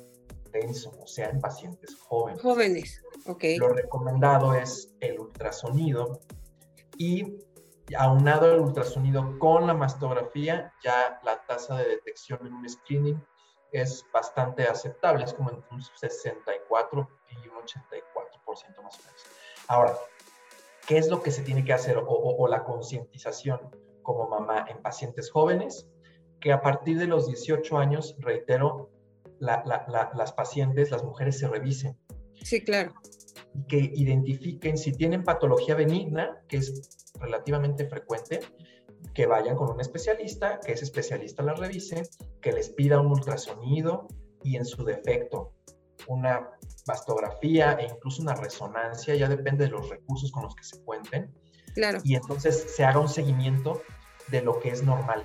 denso, 0.53 0.93
o 1.03 1.07
sea, 1.07 1.31
en 1.31 1.41
pacientes 1.41 1.97
jóvenes. 1.97 2.41
Jóvenes, 2.41 3.03
Lo 3.59 3.69
recomendado 3.69 4.55
es 4.55 4.95
el 5.01 5.19
ultrasonido 5.19 6.21
y 6.97 7.39
aunado 7.97 8.53
el 8.53 8.61
ultrasonido 8.61 9.39
con 9.39 9.67
la 9.67 9.75
mastografía, 9.75 10.73
ya 10.83 11.21
la 11.23 11.45
tasa 11.47 11.77
de 11.77 11.89
detección 11.89 12.47
en 12.47 12.55
un 12.55 12.69
screening 12.69 13.23
es 13.73 14.05
bastante 14.13 14.65
aceptable, 14.65 15.25
es 15.25 15.35
como 15.35 15.51
entre 15.51 15.69
un 15.75 15.83
64 15.83 17.09
y 17.31 17.49
un 17.49 17.57
84% 17.57 18.83
más 18.83 18.99
o 18.99 19.03
menos. 19.03 19.25
Ahora, 19.69 19.95
¿qué 20.87 20.99
es 20.99 21.09
lo 21.09 21.23
que 21.23 21.31
se 21.31 21.43
tiene 21.43 21.65
que 21.65 21.73
hacer 21.73 22.01
o 22.07 22.47
la 22.47 22.63
concientización 22.63 23.61
como 24.03 24.29
mamá 24.29 24.67
en 24.69 24.81
pacientes 24.81 25.31
jóvenes? 25.31 25.89
que 26.45 26.53
a 26.53 26.61
partir 26.61 26.99
de 26.99 27.07
los 27.07 27.27
18 27.27 27.79
años, 27.79 28.17
reitero, 28.19 28.91
las 29.41 30.33
pacientes, 30.33 30.91
las 30.91 31.03
mujeres 31.03 31.39
se 31.39 31.49
revisen. 31.49 31.99
Sí, 32.43 32.63
claro. 32.63 32.95
Que 33.69 33.79
identifiquen 33.79 34.77
si 34.77 34.93
tienen 34.93 35.23
patología 35.23 35.75
benigna, 35.75 36.43
que 36.49 36.59
es 36.59 37.11
relativamente 37.21 37.89
frecuente, 37.89 38.41
que 39.15 39.27
vayan 39.27 39.57
con 39.57 39.71
un 39.71 39.81
especialista, 39.81 40.61
que 40.61 40.73
ese 40.73 40.85
especialista 40.85 41.43
la 41.43 41.55
revise, 41.55 42.03
que 42.41 42.53
les 42.53 42.71
pida 42.71 43.01
un 43.01 43.09
ultrasonido 43.09 44.09
y 44.43 44.57
en 44.57 44.65
su 44.65 44.85
defecto 44.85 45.53
una 46.07 46.51
mastografía 46.87 47.73
e 47.81 47.85
incluso 47.85 48.21
una 48.21 48.35
resonancia, 48.35 49.15
ya 49.15 49.29
depende 49.29 49.65
de 49.65 49.71
los 49.71 49.89
recursos 49.89 50.31
con 50.33 50.43
los 50.43 50.55
que 50.55 50.65
se 50.65 50.83
cuenten. 50.83 51.33
Claro. 51.75 52.01
Y 52.05 52.15
entonces 52.15 52.75
se 52.77 52.85
haga 52.85 52.99
un 52.99 53.09
seguimiento 53.09 53.83
de 54.29 54.43
lo 54.43 54.61
que 54.61 54.71
es 54.71 54.83
normal 54.83 55.25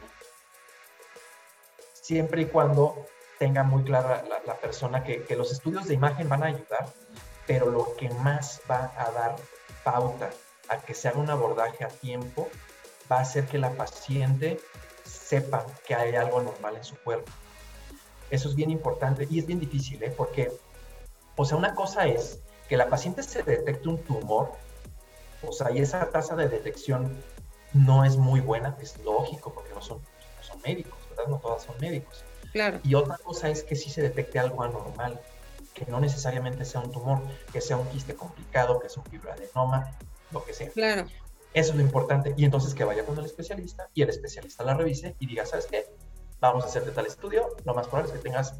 siempre 2.10 2.42
y 2.42 2.46
cuando 2.46 3.06
tenga 3.40 3.64
muy 3.64 3.84
clara 3.84 4.24
la, 4.46 4.56
persona 4.56 5.04
que, 5.04 5.26
los 5.36 5.52
estudios 5.52 5.88
de 5.88 5.94
imagen 5.94 6.28
van 6.30 6.44
a 6.44 6.48
ayudar, 6.48 6.90
pero 7.48 7.72
lo 7.72 7.96
que 7.96 8.10
más 8.10 8.62
va 8.70 8.94
a 8.98 9.12
dar 9.12 9.36
pauta 9.84 10.30
a 10.68 10.78
que 10.78 10.94
se 10.94 11.08
haga 11.08 11.20
un 11.20 11.30
abordaje 11.30 11.86
a 11.86 11.88
tiempo 11.88 12.50
va 13.12 13.22
a 13.22 13.26
ser 13.26 13.46
que 13.48 13.58
la 13.58 13.72
paciente 13.72 14.60
sepa 15.06 15.66
que 15.88 15.96
hay 15.96 16.16
algo 16.16 16.42
normal 16.42 16.76
en 16.76 16.84
su 16.84 16.96
cuerpo. 16.98 17.32
Eso 18.30 18.50
es 18.50 18.56
bien 18.56 18.70
importante 18.70 19.26
y 19.30 19.40
es 19.40 19.48
bien 19.48 19.60
difícil, 19.60 20.04
¿eh? 20.04 20.14
porque, 20.16 20.52
o 21.36 21.46
sea, 21.46 21.58
una 21.58 21.74
cosa 21.74 22.06
es 22.06 22.42
que 22.68 22.78
la 22.78 22.88
paciente 22.88 23.24
se 23.24 23.42
detecte 23.42 23.90
un 23.90 24.04
tumor, 24.04 24.52
o 25.42 25.52
sea, 25.52 25.72
y 25.72 25.80
esa 25.80 26.12
tasa 26.12 26.36
de 26.36 26.50
detección 26.50 27.24
no 27.74 28.04
es 28.04 28.18
muy 28.18 28.42
buena, 28.42 28.78
es 28.82 29.00
lógico, 29.00 29.54
porque 29.54 29.74
no 29.74 29.82
son, 29.82 29.98
no 29.98 30.44
son 30.44 30.62
médicos 30.62 31.00
no 31.28 31.38
todas 31.38 31.64
son 31.64 31.76
médicos. 31.80 32.24
Claro. 32.52 32.80
Y 32.84 32.96
otra 32.96 33.18
cosa 33.18 33.50
es 33.50 33.64
que 33.64 33.76
sí 33.76 33.90
se 33.90 34.02
detecte 34.02 34.40
algo 34.40 34.64
anormal, 34.64 35.20
que 35.74 35.86
no 35.86 36.00
necesariamente 36.00 36.66
sea 36.66 36.82
un 36.82 36.92
tumor, 36.92 37.22
que 37.52 37.62
sea 37.62 37.78
un 37.78 37.88
quiste 37.88 38.16
complicado, 38.16 38.80
que 38.80 38.90
sea 38.90 39.04
un 39.04 39.10
fibroadenoma, 39.10 39.92
lo 40.32 40.44
que 40.44 40.54
sea. 40.54 40.70
Claro. 40.70 41.08
Eso 41.54 41.72
es 41.72 41.76
lo 41.76 41.82
importante. 41.82 42.34
Y 42.38 42.46
entonces 42.46 42.74
que 42.74 42.84
vaya 42.84 43.06
con 43.06 43.18
el 43.18 43.26
especialista 43.26 43.88
y 43.94 44.02
el 44.02 44.10
especialista 44.10 44.64
la 44.64 44.76
revise 44.76 45.16
y 45.20 45.28
diga, 45.28 45.46
¿sabes 45.46 45.68
qué? 45.68 45.88
Vamos 46.40 46.64
a 46.64 46.68
hacerte 46.68 46.92
tal 46.92 47.06
estudio, 47.06 47.56
lo 47.66 47.74
más 47.74 47.88
probable 47.88 48.12
es 48.12 48.18
que 48.18 48.24
tengas, 48.24 48.54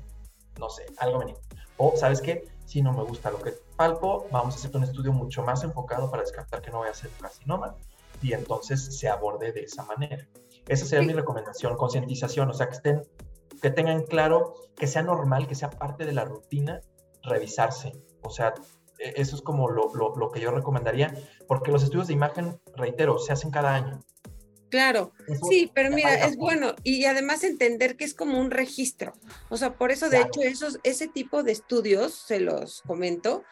no 0.58 0.70
sé, 0.70 0.86
algo 0.98 1.20
benigno. 1.20 1.42
O, 1.78 1.96
¿sabes 1.96 2.20
qué? 2.20 2.48
Si 2.66 2.82
no 2.82 2.92
me 2.92 3.04
gusta 3.04 3.32
lo 3.32 3.42
que 3.42 3.54
palpo, 3.76 4.28
vamos 4.32 4.56
a 4.56 4.58
hacerte 4.58 4.78
un 4.78 4.84
estudio 4.84 5.14
mucho 5.14 5.44
más 5.44 5.64
enfocado 5.64 6.12
para 6.12 6.24
descartar 6.24 6.62
que 6.62 6.72
no 6.72 6.80
vaya 6.80 6.92
a 6.92 6.96
ser 6.96 7.10
carcinoma 7.22 7.76
y 8.22 8.34
entonces 8.34 8.98
se 8.98 9.08
aborde 9.08 9.52
de 9.52 9.62
esa 9.62 9.84
manera. 9.84 10.28
Esa 10.68 10.86
sería 10.86 11.08
mi 11.08 11.14
recomendación, 11.14 11.78
concientización, 11.78 12.50
o 12.50 12.54
sea, 12.54 12.68
que 12.68 12.76
estén, 12.76 13.02
que 13.62 13.70
tengan 13.70 14.04
claro, 14.04 14.56
que 14.76 14.88
sea 14.88 15.02
normal, 15.02 15.48
que 15.48 15.56
sea 15.56 15.70
parte 15.70 16.06
de 16.06 16.14
la 16.14 16.26
rutina 16.26 16.82
revisarse. 17.24 17.94
O 18.22 18.30
sea, 18.30 18.54
e, 18.98 19.14
eso 19.16 19.36
es 19.36 19.42
como 19.42 19.70
lo, 19.70 19.94
lo, 19.94 20.16
lo 20.16 20.32
que 20.32 20.40
yo 20.40 20.52
recomendaría, 20.52 21.14
porque 21.48 21.72
los 21.72 21.84
estudios 21.84 22.08
de 22.08 22.14
imagen, 22.14 22.60
reitero, 22.76 23.18
se 23.20 23.34
hacen 23.34 23.52
cada 23.52 23.74
año. 23.76 24.04
Claro, 24.70 25.14
sí, 25.50 25.72
pero 25.74 25.90
mira, 25.90 26.14
es 26.14 26.38
bueno 26.38 26.76
y 26.84 27.06
además 27.06 27.44
entender 27.44 27.98
que 27.98 28.06
es 28.06 28.14
como 28.14 28.40
un 28.40 28.52
registro. 28.52 29.14
O 29.50 29.58
sea, 29.58 29.74
por 29.74 29.92
eso 29.92 30.10
de 30.10 30.22
hecho 30.22 30.42
esos, 30.42 30.80
ese 30.84 31.08
tipo 31.08 31.42
de 31.42 31.52
estudios, 31.52 32.14
se 32.14 32.40
los 32.40 32.84
comento, 32.84 33.44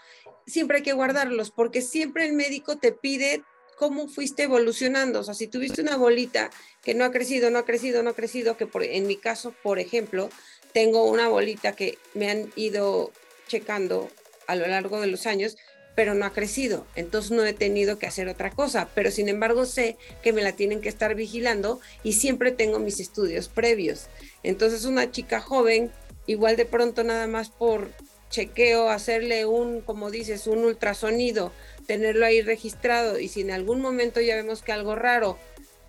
siempre 0.45 0.77
hay 0.77 0.83
que 0.83 0.93
guardarlos 0.93 1.49
porque 1.49 1.81
siempre 1.81 2.27
el 2.27 2.33
médico 2.33 2.77
te 2.77 2.91
pide 2.91 3.43
cómo 3.77 4.07
fuiste 4.07 4.43
evolucionando. 4.43 5.21
O 5.21 5.23
sea, 5.23 5.33
si 5.33 5.47
tuviste 5.47 5.81
una 5.81 5.95
bolita 5.95 6.49
que 6.83 6.93
no 6.93 7.05
ha 7.05 7.11
crecido, 7.11 7.49
no 7.49 7.59
ha 7.59 7.65
crecido, 7.65 8.03
no 8.03 8.09
ha 8.09 8.15
crecido, 8.15 8.57
que 8.57 8.65
por, 8.65 8.83
en 8.83 9.07
mi 9.07 9.15
caso, 9.15 9.53
por 9.63 9.79
ejemplo, 9.79 10.29
tengo 10.73 11.05
una 11.05 11.29
bolita 11.29 11.73
que 11.73 11.97
me 12.13 12.29
han 12.29 12.51
ido 12.55 13.11
checando 13.47 14.09
a 14.47 14.55
lo 14.55 14.67
largo 14.67 14.99
de 14.99 15.07
los 15.07 15.25
años, 15.25 15.57
pero 15.95 16.13
no 16.13 16.25
ha 16.25 16.33
crecido. 16.33 16.85
Entonces 16.95 17.31
no 17.31 17.45
he 17.45 17.53
tenido 17.53 17.97
que 17.97 18.07
hacer 18.07 18.27
otra 18.27 18.51
cosa, 18.51 18.89
pero 18.93 19.11
sin 19.11 19.29
embargo 19.29 19.65
sé 19.65 19.97
que 20.21 20.33
me 20.33 20.43
la 20.43 20.51
tienen 20.51 20.81
que 20.81 20.89
estar 20.89 21.15
vigilando 21.15 21.79
y 22.03 22.13
siempre 22.13 22.51
tengo 22.51 22.79
mis 22.79 22.99
estudios 22.99 23.47
previos. 23.47 24.07
Entonces 24.43 24.85
una 24.85 25.11
chica 25.11 25.39
joven, 25.39 25.91
igual 26.25 26.55
de 26.55 26.65
pronto 26.65 27.03
nada 27.03 27.27
más 27.27 27.49
por 27.49 27.89
chequeo, 28.29 28.89
hacerle 28.89 29.45
un, 29.45 29.81
como 29.81 30.11
dices, 30.11 30.47
un 30.47 30.59
ultrasonido, 30.65 31.51
tenerlo 31.87 32.25
ahí 32.25 32.41
registrado 32.41 33.17
y 33.19 33.29
si 33.29 33.41
en 33.41 33.51
algún 33.51 33.81
momento 33.81 34.21
ya 34.21 34.35
vemos 34.35 34.61
que 34.61 34.71
algo 34.71 34.95
raro, 34.95 35.39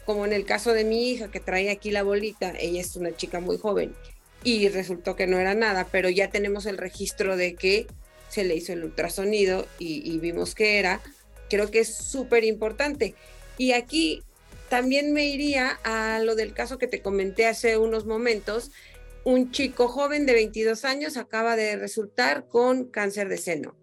como 0.06 0.24
en 0.24 0.32
el 0.32 0.46
caso 0.46 0.72
de 0.72 0.84
mi 0.84 1.10
hija 1.10 1.30
que 1.30 1.40
trae 1.40 1.70
aquí 1.70 1.90
la 1.90 2.02
bolita, 2.02 2.54
ella 2.58 2.80
es 2.80 2.96
una 2.96 3.14
chica 3.14 3.40
muy 3.40 3.58
joven 3.58 3.94
y 4.44 4.68
resultó 4.68 5.16
que 5.16 5.26
no 5.26 5.38
era 5.38 5.54
nada, 5.54 5.86
pero 5.90 6.08
ya 6.08 6.30
tenemos 6.30 6.66
el 6.66 6.78
registro 6.78 7.36
de 7.36 7.54
que 7.54 7.86
se 8.28 8.44
le 8.44 8.54
hizo 8.54 8.72
el 8.72 8.84
ultrasonido 8.84 9.66
y, 9.78 10.18
vimos 10.18 10.54
que 10.54 10.78
era, 10.78 11.00
creo 11.50 11.70
que 11.70 11.80
es 11.80 11.94
súper 11.94 12.44
importante. 12.44 13.14
Y 13.56 13.72
aquí 13.72 14.22
también 14.68 15.12
me 15.12 15.26
iría 15.26 15.78
a 15.82 16.20
lo 16.20 16.34
del 16.34 16.52
caso 16.52 16.78
que 16.78 16.86
te 16.86 17.00
comenté 17.00 17.46
hace 17.46 17.78
unos 17.78 18.06
momentos. 18.06 18.70
Un 19.24 19.50
chico 19.50 19.88
joven 19.88 20.26
de 20.26 20.34
22 20.34 20.84
años 20.84 21.16
acaba 21.16 21.56
de 21.56 21.76
resultar 21.76 22.46
con 22.46 22.84
cáncer 22.84 23.28
de 23.28 23.38
seno. 23.38 23.74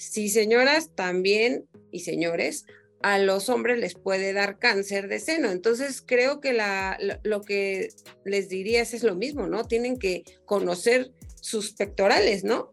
Sí, 0.00 0.30
señoras, 0.30 0.92
también, 0.94 1.68
y 1.90 2.00
señores, 2.00 2.64
a 3.02 3.18
los 3.18 3.50
hombres 3.50 3.78
les 3.78 3.94
puede 3.94 4.32
dar 4.32 4.58
cáncer 4.58 5.08
de 5.08 5.18
seno. 5.18 5.50
Entonces, 5.50 6.00
creo 6.00 6.40
que 6.40 6.54
la, 6.54 6.96
lo, 7.22 7.42
que 7.42 7.88
les 8.24 8.48
diría 8.48 8.80
es, 8.80 8.94
es 8.94 9.02
lo 9.02 9.14
mismo, 9.14 9.46
¿no? 9.46 9.66
Tienen 9.66 9.98
que 9.98 10.24
conocer 10.46 11.10
sus 11.42 11.74
pectorales, 11.74 12.44
¿no? 12.44 12.72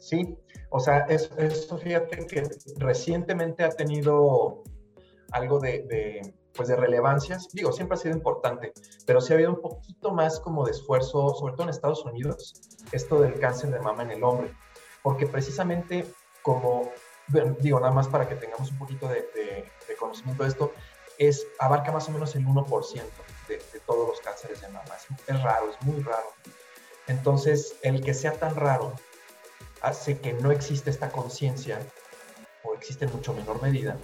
Sí, 0.00 0.36
o 0.70 0.80
sea, 0.80 1.06
eso, 1.08 1.78
fíjate 1.78 2.26
que 2.26 2.42
recientemente 2.78 3.62
ha 3.62 3.70
tenido 3.70 4.64
algo 5.30 5.60
de, 5.60 6.34
pues 6.52 6.66
de 6.66 6.74
relevancia. 6.74 7.38
Digo, 7.52 7.70
siempre 7.70 7.94
ha 7.94 8.00
sido 8.00 8.16
importante, 8.16 8.72
pero 9.06 9.20
sí 9.20 9.32
ha 9.32 9.36
habido 9.36 9.50
un 9.50 9.60
poquito 9.60 10.12
más 10.12 10.40
como 10.40 10.64
de 10.64 10.72
esfuerzo, 10.72 11.32
sobre 11.36 11.54
todo 11.54 11.62
en 11.62 11.70
Estados 11.70 12.04
Unidos, 12.04 12.60
esto 12.90 13.20
del 13.20 13.38
cáncer 13.38 13.70
de 13.70 13.78
mama 13.78 14.02
en 14.02 14.10
el 14.10 14.24
hombre. 14.24 14.52
Porque 15.06 15.28
precisamente 15.28 16.04
como, 16.42 16.90
digo, 17.60 17.78
nada 17.78 17.92
más 17.92 18.08
para 18.08 18.28
que 18.28 18.34
tengamos 18.34 18.72
un 18.72 18.78
poquito 18.78 19.06
de, 19.06 19.70
conocimiento 20.00 20.42
de 20.42 20.48
esto, 20.48 20.72
es, 21.16 21.46
abarca 21.60 21.92
más 21.92 22.08
o 22.08 22.10
menos 22.10 22.34
el 22.34 22.44
1% 22.44 23.02
de, 23.46 23.80
todos 23.86 24.08
los 24.08 24.20
cánceres 24.20 24.62
de 24.62 24.66
mama. 24.66 24.96
es 25.28 25.42
raro, 25.44 25.70
es 25.70 25.80
muy 25.86 26.02
raro. 26.02 26.26
Entonces, 27.06 27.76
el 27.82 28.02
que 28.02 28.14
sea 28.14 28.32
tan 28.32 28.56
raro 28.56 28.94
hace 29.80 30.18
que 30.18 30.32
no 30.32 30.50
existe 30.50 30.90
esta 30.90 31.10
conciencia, 31.10 31.78
o 32.64 32.74
existe 32.74 33.04
en 33.04 33.12
mucho 33.12 33.32
menor 33.32 33.62
medida, 33.62 33.96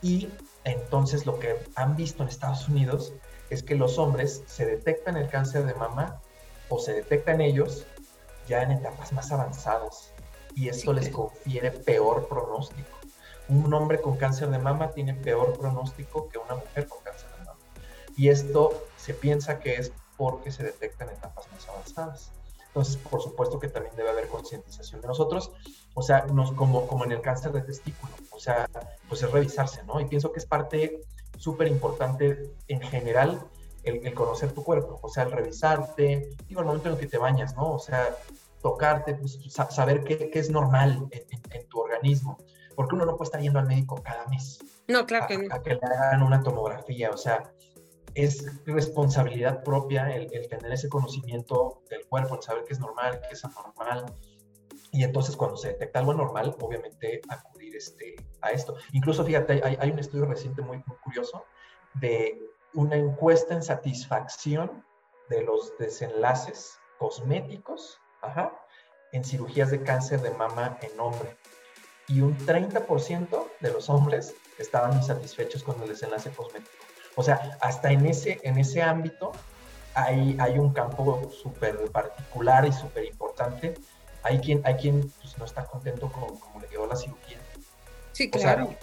y 0.00 0.30
entonces 0.64 1.26
lo 1.26 1.38
que 1.38 1.58
han 1.74 1.94
visto 1.94 2.22
en 2.22 2.30
Estados 2.30 2.66
Unidos 2.70 3.12
es 3.50 3.62
que 3.62 3.74
los 3.74 3.98
hombres 3.98 4.44
se 4.46 4.64
detectan 4.64 5.18
el 5.18 5.28
cáncer 5.28 5.66
de 5.66 5.74
mama 5.74 6.22
o 6.70 6.78
se 6.78 6.94
detectan 6.94 7.42
ellos 7.42 7.84
ya 8.46 8.62
en 8.62 8.70
etapas 8.70 9.12
más 9.12 9.30
avanzadas 9.30 10.14
y 10.58 10.68
esto 10.68 10.92
les 10.92 11.08
confiere 11.08 11.70
peor 11.70 12.26
pronóstico. 12.26 12.98
Un 13.48 13.72
hombre 13.72 14.00
con 14.00 14.16
cáncer 14.16 14.50
de 14.50 14.58
mama 14.58 14.90
tiene 14.90 15.14
peor 15.14 15.56
pronóstico 15.56 16.28
que 16.28 16.38
una 16.38 16.56
mujer 16.56 16.88
con 16.88 17.00
cáncer 17.04 17.30
de 17.38 17.44
mama. 17.44 17.60
Y 18.16 18.28
esto 18.28 18.86
se 18.96 19.14
piensa 19.14 19.60
que 19.60 19.76
es 19.76 19.92
porque 20.16 20.50
se 20.50 20.64
detectan 20.64 21.10
en 21.10 21.14
etapas 21.14 21.46
más 21.52 21.68
avanzadas. 21.68 22.32
Entonces, 22.66 22.96
por 22.96 23.22
supuesto 23.22 23.60
que 23.60 23.68
también 23.68 23.94
debe 23.94 24.10
haber 24.10 24.26
concientización 24.26 25.00
de 25.00 25.06
nosotros, 25.06 25.52
o 25.94 26.02
sea, 26.02 26.26
nos, 26.26 26.50
como, 26.52 26.88
como 26.88 27.04
en 27.04 27.12
el 27.12 27.20
cáncer 27.20 27.52
de 27.52 27.62
testículo, 27.62 28.12
o 28.32 28.40
sea, 28.40 28.68
pues 29.08 29.22
es 29.22 29.30
revisarse, 29.30 29.84
¿no? 29.84 30.00
Y 30.00 30.06
pienso 30.06 30.32
que 30.32 30.40
es 30.40 30.46
parte 30.46 31.00
súper 31.38 31.68
importante 31.68 32.52
en 32.66 32.80
general 32.80 33.40
el, 33.84 34.12
conocer 34.12 34.52
tu 34.52 34.64
cuerpo, 34.64 34.98
o 35.02 35.08
sea, 35.08 35.22
el 35.22 35.30
revisarte, 35.30 36.30
digo, 36.48 36.60
el 36.60 36.66
momento 36.66 36.88
en 36.88 36.94
el 36.94 37.00
que 37.00 37.06
te 37.06 37.16
bañas, 37.16 37.54
¿no? 37.54 37.72
O 37.72 37.78
sea, 37.78 38.16
tocarte, 38.62 39.14
pues, 39.14 39.38
saber 39.70 40.04
qué, 40.04 40.30
qué, 40.30 40.38
es 40.38 40.50
normal 40.50 41.08
en, 41.10 41.68
tu 41.68 41.80
organismo, 41.80 42.38
porque 42.74 42.94
uno 42.94 43.04
no 43.04 43.16
puede 43.16 43.28
estar 43.28 43.40
yendo 43.40 43.58
al 43.58 43.66
médico 43.66 44.02
cada 44.02 44.26
mes. 44.26 44.58
No, 44.88 45.06
claro 45.06 45.26
que 45.26 45.38
no. 45.38 45.54
A 45.54 45.62
que 45.62 45.74
le 45.74 45.80
hagan 45.82 46.22
una 46.22 46.42
tomografía, 46.42 47.10
o 47.10 47.16
sea, 47.16 47.52
es 48.14 48.44
responsabilidad 48.66 49.62
propia 49.62 50.10
el, 50.10 50.48
tener 50.48 50.72
ese 50.72 50.88
conocimiento 50.88 51.82
del 51.88 52.04
cuerpo, 52.06 52.34
el 52.34 52.42
saber 52.42 52.64
qué 52.64 52.72
es 52.72 52.80
normal, 52.80 53.20
qué 53.28 53.34
es 53.34 53.44
anormal. 53.44 54.06
Y 54.90 55.04
entonces 55.04 55.36
cuando 55.36 55.56
se 55.56 55.68
detecta 55.68 56.00
algo 56.00 56.12
anormal, 56.12 56.56
obviamente 56.60 57.20
acudir 57.28 57.76
este, 57.76 58.16
a 58.40 58.50
esto. 58.50 58.76
Incluso, 58.92 59.24
fíjate, 59.24 59.60
hay, 59.62 59.90
un 59.90 59.98
estudio 59.98 60.24
reciente 60.24 60.62
muy, 60.62 60.82
curioso 61.04 61.44
de 61.94 62.40
una 62.74 62.96
encuesta 62.96 63.54
en 63.54 63.62
satisfacción 63.62 64.84
de 65.28 65.42
los 65.42 65.76
desenlaces 65.78 66.78
cosméticos 66.98 68.00
en 69.12 69.24
cirugías 69.24 69.70
de 69.70 69.82
cáncer 69.82 70.20
de 70.20 70.30
mama 70.30 70.78
en 70.82 70.98
hombre. 70.98 71.36
Y 72.08 72.20
un 72.20 72.36
30% 72.38 73.46
de 73.60 73.70
los 73.70 73.90
hombres 73.90 74.34
estaban 74.58 74.94
insatisfechos 74.94 75.62
con 75.62 75.80
el 75.82 75.88
desenlace 75.88 76.30
cosmético. 76.30 76.72
O 77.16 77.22
sea, 77.22 77.58
hasta 77.60 77.90
en 77.90 78.06
ese, 78.06 78.38
en 78.42 78.58
ese 78.58 78.82
ámbito 78.82 79.32
hay, 79.94 80.36
hay 80.40 80.58
un 80.58 80.72
campo 80.72 81.30
súper 81.30 81.90
particular 81.90 82.64
y 82.66 82.72
súper 82.72 83.04
importante. 83.04 83.74
Hay 84.22 84.38
quien, 84.38 84.62
hay 84.64 84.74
quien 84.76 85.10
pues, 85.20 85.36
no 85.38 85.44
está 85.44 85.64
contento 85.64 86.10
con 86.10 86.36
cómo 86.38 86.60
le 86.60 86.66
quedó 86.68 86.86
la 86.86 86.96
cirugía. 86.96 87.38
Sí, 88.12 88.30
claro. 88.30 88.74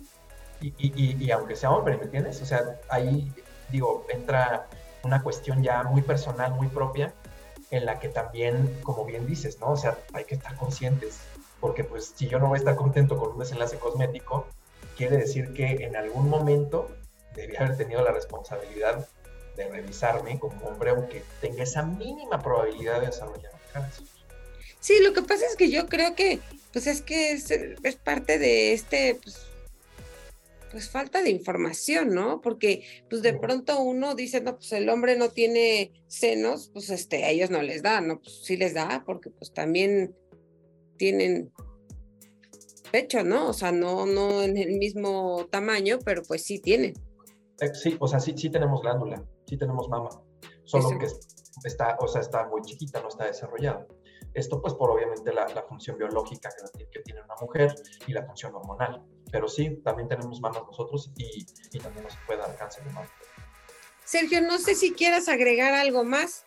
y, 0.61 0.73
y, 0.77 1.23
y, 1.23 1.31
aunque 1.31 1.55
sea 1.55 1.71
hombre, 1.71 1.97
¿me 1.97 2.03
entiendes? 2.03 2.41
O 2.41 2.45
sea, 2.45 2.79
ahí, 2.89 3.31
digo, 3.69 4.05
entra 4.09 4.67
una 5.03 5.21
cuestión 5.21 5.61
ya 5.61 5.83
muy 5.83 6.01
personal, 6.01 6.53
muy 6.53 6.67
propia, 6.67 7.13
en 7.75 7.85
la 7.85 7.99
que 7.99 8.09
también, 8.09 8.79
como 8.83 9.05
bien 9.05 9.25
dices, 9.27 9.59
¿no? 9.59 9.71
O 9.71 9.77
sea, 9.77 9.97
hay 10.13 10.25
que 10.25 10.35
estar 10.35 10.55
conscientes, 10.57 11.19
porque 11.59 11.83
pues 11.83 12.13
si 12.15 12.27
yo 12.27 12.39
no 12.39 12.47
voy 12.47 12.57
a 12.57 12.59
estar 12.59 12.75
contento 12.75 13.17
con 13.17 13.31
un 13.31 13.39
desenlace 13.39 13.77
cosmético, 13.77 14.47
quiere 14.97 15.17
decir 15.17 15.53
que 15.53 15.85
en 15.85 15.95
algún 15.95 16.29
momento 16.29 16.89
debía 17.35 17.61
haber 17.61 17.77
tenido 17.77 18.03
la 18.03 18.11
responsabilidad 18.11 19.07
de 19.55 19.67
revisarme 19.69 20.39
como 20.39 20.67
hombre, 20.67 20.91
aunque 20.91 21.23
tenga 21.41 21.63
esa 21.63 21.83
mínima 21.83 22.41
probabilidad 22.41 23.01
de 23.01 23.07
desarrollar 23.07 23.51
cáncer. 23.73 24.05
Sí, 24.79 24.99
lo 25.01 25.13
que 25.13 25.21
pasa 25.21 25.45
es 25.45 25.55
que 25.55 25.69
yo 25.69 25.87
creo 25.87 26.15
que, 26.15 26.39
pues 26.71 26.87
es 26.87 27.01
que 27.01 27.31
es, 27.31 27.95
parte 28.03 28.37
de 28.37 28.73
este, 28.73 29.19
pues, 29.21 29.37
pues, 30.75 30.89
falta 30.89 31.23
de 31.23 31.29
información, 31.29 32.09
¿no? 32.13 32.41
Porque, 32.41 32.83
pues 33.09 33.21
de 33.21 33.33
pronto 33.33 33.79
uno 33.79 34.13
dice, 34.13 34.41
no, 34.41 34.57
pues 34.57 34.73
el 34.73 34.89
hombre 34.89 35.17
no 35.17 35.29
tiene 35.29 35.93
senos, 36.07 36.69
pues 36.73 36.89
este, 36.89 37.23
a 37.23 37.29
ellos 37.29 37.49
no 37.49 37.61
les 37.61 37.81
da, 37.81 38.01
¿no? 38.01 38.19
Pues 38.19 38.43
sí 38.43 38.57
les 38.57 38.73
da, 38.73 39.01
porque 39.05 39.29
pues 39.29 39.53
también 39.53 40.13
tienen 40.97 41.49
pecho, 42.91 43.23
¿no? 43.23 43.47
O 43.47 43.53
sea, 43.53 43.71
no, 43.71 44.05
no 44.05 44.41
en 44.41 44.57
el 44.57 44.77
mismo 44.77 45.47
tamaño, 45.49 45.99
pero 46.03 46.23
pues 46.23 46.43
sí 46.43 46.59
tienen. 46.59 46.93
Eh, 47.61 47.73
sí, 47.73 47.95
o 47.97 48.05
sea, 48.09 48.19
sí, 48.19 48.33
sí 48.35 48.49
tenemos 48.49 48.81
glándula, 48.81 49.23
sí 49.47 49.55
tenemos 49.55 49.87
mama, 49.87 50.09
solo 50.65 50.89
que 50.99 51.07
está, 51.63 51.95
o 52.01 52.07
sea, 52.09 52.19
está 52.19 52.49
muy 52.49 52.63
chiquita, 52.63 52.99
no 52.99 53.07
está 53.07 53.27
desarrollada. 53.27 53.87
Esto 54.33 54.61
pues 54.61 54.73
por 54.73 54.91
obviamente 54.91 55.31
la, 55.31 55.47
función 55.69 55.97
biológica 55.97 56.49
que, 56.91 56.99
tiene 56.99 57.21
una 57.21 57.35
mujer 57.39 57.73
y 58.07 58.11
la 58.11 58.25
función 58.25 58.53
hormonal. 58.53 59.01
Pero 59.31 59.47
sí, 59.47 59.81
también 59.83 60.07
tenemos 60.07 60.39
mamas 60.39 60.63
nosotros 60.65 61.11
y, 61.17 61.45
también 61.79 62.03
nos 62.03 62.15
puede 62.25 62.39
dar 62.39 62.55
cáncer 62.57 62.83
de 62.83 62.91
mama. 62.91 63.09
Sergio, 64.03 64.41
no 64.41 64.59
sé 64.59 64.75
si 64.75 64.93
quieras 64.93 65.27
agregar 65.27 65.73
algo 65.73 66.03
más. 66.03 66.45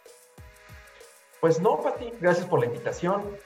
Pues 1.41 1.61
no, 1.61 1.81
Pati, 1.81 2.13
gracias 2.21 2.47
por 2.47 2.61
la 2.61 2.67
invitación. 2.67 3.37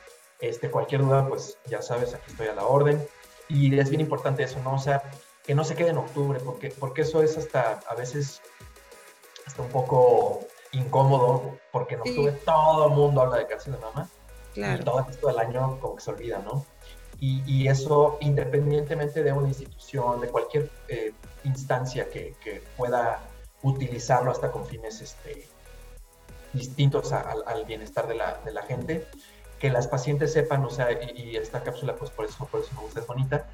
Este, 0.41 0.71
cualquier 0.71 1.03
duda, 1.03 1.27
pues 1.29 1.59
ya 1.67 1.83
sabes, 1.83 2.15
aquí 2.15 2.31
estoy 2.31 2.49
a 2.49 2.55
la 2.55 2.67
orden. 2.67 3.07
Y 3.49 3.79
es 3.79 3.91
bien 3.91 4.01
importante 4.01 4.43
eso, 4.43 4.61
¿no? 4.61 4.75
O 4.75 4.79
sea, 4.79 5.03
que 5.45 5.55
no 5.55 5.65
se 5.65 5.75
quede 5.75 5.91
en 5.91 5.99
octubre, 5.99 6.39
porque, 6.41 6.71
porque 6.71 7.03
eso 7.03 7.23
es 7.23 7.37
hasta 7.37 7.81
a 7.89 7.95
veces 7.95 8.41
hasta 9.47 9.63
un 9.63 9.69
poco 9.69 10.47
incómodo, 10.73 11.59
porque 11.71 11.95
en 11.95 12.01
octubre 12.01 12.33
todo 12.45 12.87
el 12.87 12.93
mundo 12.93 13.23
habla 13.23 13.39
de 13.39 13.47
cáncer 13.47 13.75
de 13.75 13.81
mama. 13.81 14.09
Y 14.55 14.85
todo 14.85 15.01
el 15.01 15.07
resto 15.07 15.29
del 15.29 15.39
año 15.39 15.79
como 15.81 15.97
que 15.97 16.03
se 16.03 16.11
olvida, 16.11 16.39
¿no? 16.39 16.65
Y, 17.23 17.41
y 17.47 17.69
eso 17.69 18.19
independientemente 18.21 19.23
de 19.23 19.33
una 19.33 19.47
institución, 19.47 20.21
de 20.21 20.27
cualquier 20.27 20.69
eh, 20.89 21.13
instancia 21.45 22.11
que, 22.11 22.35
que, 22.43 22.65
pueda 22.77 23.21
utilizarlo 23.63 24.33
hasta 24.33 24.51
con 24.51 24.67
fines 24.67 25.01
este, 25.01 25.47
distintos 26.53 27.13
al 27.13 27.65
bienestar 27.65 28.09
de 28.09 28.17
la, 28.17 28.41
de 28.45 28.51
la, 28.51 28.63
gente, 28.63 29.07
que 29.61 29.71
las 29.71 29.87
pacientes 29.87 30.33
sepan, 30.33 30.65
o 30.65 30.71
sea, 30.71 30.89
y, 30.91 31.37
esta 31.37 31.63
cápsula, 31.63 31.95
pues 31.95 32.11
por 32.11 32.25
eso, 32.25 32.45
por 32.47 32.59
eso 32.59 32.75
me 32.75 32.81
gusta, 32.81 32.99
es 32.99 33.07
bonita, 33.07 33.47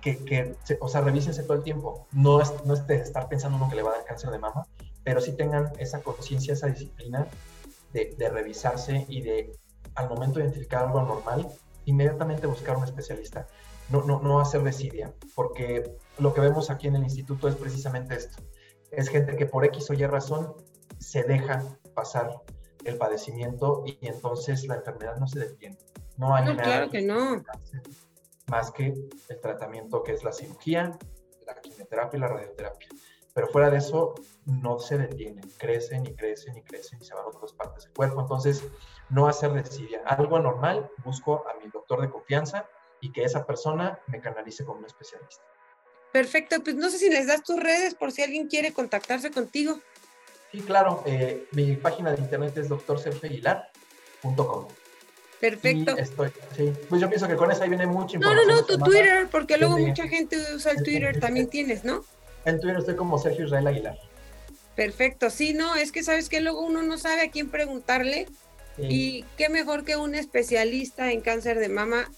que, 0.00 0.24
que 0.24 0.54
o 0.78 0.86
sea, 0.86 1.00
revísense 1.00 1.42
todo 1.42 1.54
el 1.54 1.64
tiempo. 1.64 2.06
No 2.12 2.40
es, 2.40 2.52
no 2.64 2.74
es 2.74 2.86
de 2.86 2.94
estar 2.94 3.28
pensando 3.28 3.56
uno 3.56 3.68
que 3.68 3.74
le 3.74 3.82
va 3.82 3.90
a 3.90 3.96
dar 3.96 4.04
cáncer 4.04 4.30
de 4.30 4.38
mama, 4.38 4.68
pero 5.02 5.20
sí 5.20 5.32
tengan 5.32 5.72
esa 5.80 6.00
conciencia, 6.00 6.54
esa 6.54 6.68
disciplina 6.68 7.26
de, 7.92 8.14
de, 8.16 8.28
revisarse 8.28 9.04
y 9.08 9.22
de, 9.22 9.58
al 9.96 10.08
momento 10.08 10.38
de 10.38 10.44
identificar 10.44 10.84
algo 10.84 11.02
normal, 11.02 11.48
inmediatamente 11.84 12.46
buscar 12.46 12.76
un 12.76 12.84
especialista. 12.84 13.46
No, 13.88 14.04
no, 14.04 14.20
no 14.20 14.40
hacer 14.40 14.62
desidia, 14.62 15.12
porque 15.34 15.96
lo 16.18 16.32
que 16.32 16.40
vemos 16.40 16.70
aquí 16.70 16.86
en 16.86 16.96
el 16.96 17.02
instituto 17.02 17.48
es 17.48 17.56
precisamente 17.56 18.14
esto. 18.14 18.42
Es 18.92 19.08
gente 19.08 19.36
que 19.36 19.46
por 19.46 19.64
X 19.64 19.90
o 19.90 19.94
Y 19.94 20.06
razón 20.06 20.54
se 20.98 21.24
deja 21.24 21.64
pasar 21.94 22.40
el 22.84 22.96
padecimiento 22.96 23.82
y 23.86 23.98
entonces 24.02 24.66
la 24.66 24.76
enfermedad 24.76 25.16
no 25.16 25.26
se 25.26 25.40
detiene. 25.40 25.78
No 26.16 26.34
hay 26.34 26.44
nada 26.44 26.62
claro 26.62 26.90
que 26.90 27.02
no. 27.02 27.42
más 28.46 28.70
que 28.70 28.94
el 29.28 29.40
tratamiento 29.40 30.02
que 30.02 30.12
es 30.12 30.22
la 30.22 30.32
cirugía, 30.32 30.98
la 31.46 31.54
quimioterapia 31.60 32.16
y 32.16 32.20
la 32.20 32.28
radioterapia. 32.28 32.88
Pero 33.40 33.52
fuera 33.52 33.70
de 33.70 33.78
eso, 33.78 34.14
no 34.44 34.78
se 34.78 34.98
detienen, 34.98 35.48
crecen 35.56 36.04
y 36.04 36.14
crecen 36.14 36.58
y 36.58 36.62
crecen 36.62 36.98
y 37.00 37.06
se 37.06 37.14
van 37.14 37.24
a 37.24 37.28
otras 37.28 37.54
partes 37.54 37.84
del 37.84 37.94
cuerpo. 37.94 38.20
Entonces, 38.20 38.62
no 39.08 39.28
hacer 39.28 39.54
desidia. 39.54 40.02
Algo 40.04 40.36
anormal, 40.36 40.90
busco 41.02 41.48
a 41.48 41.54
mi 41.54 41.70
doctor 41.70 42.02
de 42.02 42.10
confianza 42.10 42.68
y 43.00 43.12
que 43.12 43.24
esa 43.24 43.46
persona 43.46 43.98
me 44.08 44.20
canalice 44.20 44.66
con 44.66 44.76
un 44.76 44.84
especialista. 44.84 45.42
Perfecto, 46.12 46.62
pues 46.62 46.76
no 46.76 46.90
sé 46.90 46.98
si 46.98 47.08
les 47.08 47.28
das 47.28 47.42
tus 47.42 47.58
redes 47.58 47.94
por 47.94 48.12
si 48.12 48.22
alguien 48.22 48.46
quiere 48.46 48.74
contactarse 48.74 49.30
contigo. 49.30 49.80
Sí, 50.52 50.60
claro, 50.60 51.02
eh, 51.06 51.48
mi 51.52 51.76
página 51.76 52.12
de 52.12 52.20
internet 52.20 52.54
es 52.58 52.68
doctorsergioaguilar.com. 52.68 54.68
Perfecto. 55.40 55.96
estoy, 55.96 56.30
sí. 56.54 56.74
Pues 56.90 57.00
yo 57.00 57.08
pienso 57.08 57.26
que 57.26 57.36
con 57.36 57.50
eso 57.50 57.62
ahí 57.62 57.70
viene 57.70 57.84
información. 57.84 58.20
No, 58.20 58.34
no, 58.34 58.44
no, 58.44 58.66
tu 58.66 58.76
Twitter, 58.76 59.28
porque 59.30 59.56
luego 59.56 59.78
mucha 59.78 60.06
gente 60.08 60.36
usa 60.54 60.72
el 60.72 60.82
Twitter, 60.82 61.18
también 61.18 61.48
tienes, 61.48 61.86
¿no? 61.86 62.04
En 62.44 62.60
Twitter 62.60 62.78
estoy 62.78 62.96
como 62.96 63.18
Sergio 63.18 63.44
Israel 63.46 63.66
Aguilar. 63.66 63.98
Perfecto, 64.76 65.30
sí, 65.30 65.52
no, 65.52 65.76
es 65.76 65.92
que 65.92 66.02
sabes 66.02 66.28
que 66.28 66.40
luego 66.40 66.64
uno 66.64 66.82
no 66.82 66.96
sabe 66.96 67.22
a 67.22 67.30
quién 67.30 67.50
preguntarle. 67.50 68.26
Y 68.78 69.26
qué 69.36 69.50
mejor 69.50 69.84
que 69.84 69.96
un 69.96 70.14
especialista 70.14 71.12
en 71.12 71.20
cáncer 71.20 71.58
de 71.58 71.68
mama, 71.68 72.10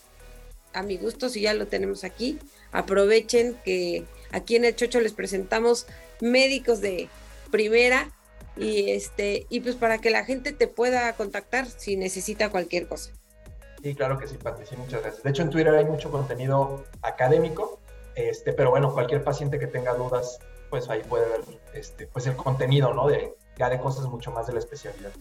a 0.73 0.85
mi 0.85 0.97
gusto, 0.97 1.29
si 1.29 1.41
ya 1.41 1.55
lo 1.55 1.67
tenemos 1.67 2.05
aquí, 2.05 2.39
aprovechen 2.71 3.57
que 3.65 4.05
aquí 4.31 4.55
en 4.55 4.65
el 4.65 4.77
Chocho 4.77 5.01
les 5.01 5.13
presentamos 5.13 5.87
médicos 6.21 6.81
de 6.81 7.09
primera. 7.51 8.13
Y 8.57 8.91
este 8.91 9.47
y 9.49 9.61
pues 9.61 9.75
para 9.75 9.99
que 9.99 10.11
la 10.11 10.25
gente 10.25 10.53
te 10.53 10.69
pueda 10.69 11.13
contactar 11.15 11.67
si 11.67 11.97
necesita 11.97 12.51
cualquier 12.51 12.87
cosa. 12.87 13.11
Sí, 13.83 13.95
claro 13.97 14.19
que 14.19 14.29
sí, 14.29 14.37
Patricia, 14.37 14.77
muchas 14.79 15.03
gracias. 15.03 15.23
De 15.25 15.31
hecho, 15.31 15.43
en 15.43 15.51
Twitter 15.51 15.75
hay 15.75 15.85
mucho 15.85 16.11
contenido 16.11 16.85
académico, 17.01 17.81
este, 18.15 18.53
pero 18.53 18.71
bueno, 18.71 18.93
cualquier 18.93 19.25
paciente 19.25 19.59
que 19.59 19.67
tenga 19.67 19.95
dudas, 19.95 20.39
pues 20.71 20.89
ahí 20.89 21.03
puede 21.03 21.29
ver 21.29 21.41
este, 21.75 22.07
pues 22.07 22.27
el 22.27 22.37
contenido, 22.37 22.93
¿no? 22.95 23.07
De, 23.09 23.35
ya 23.57 23.69
de 23.69 23.79
cosas 23.79 24.07
mucho 24.07 24.31
más 24.31 24.47
de 24.47 24.55
la 24.55 24.59
especialidad. 24.59 25.13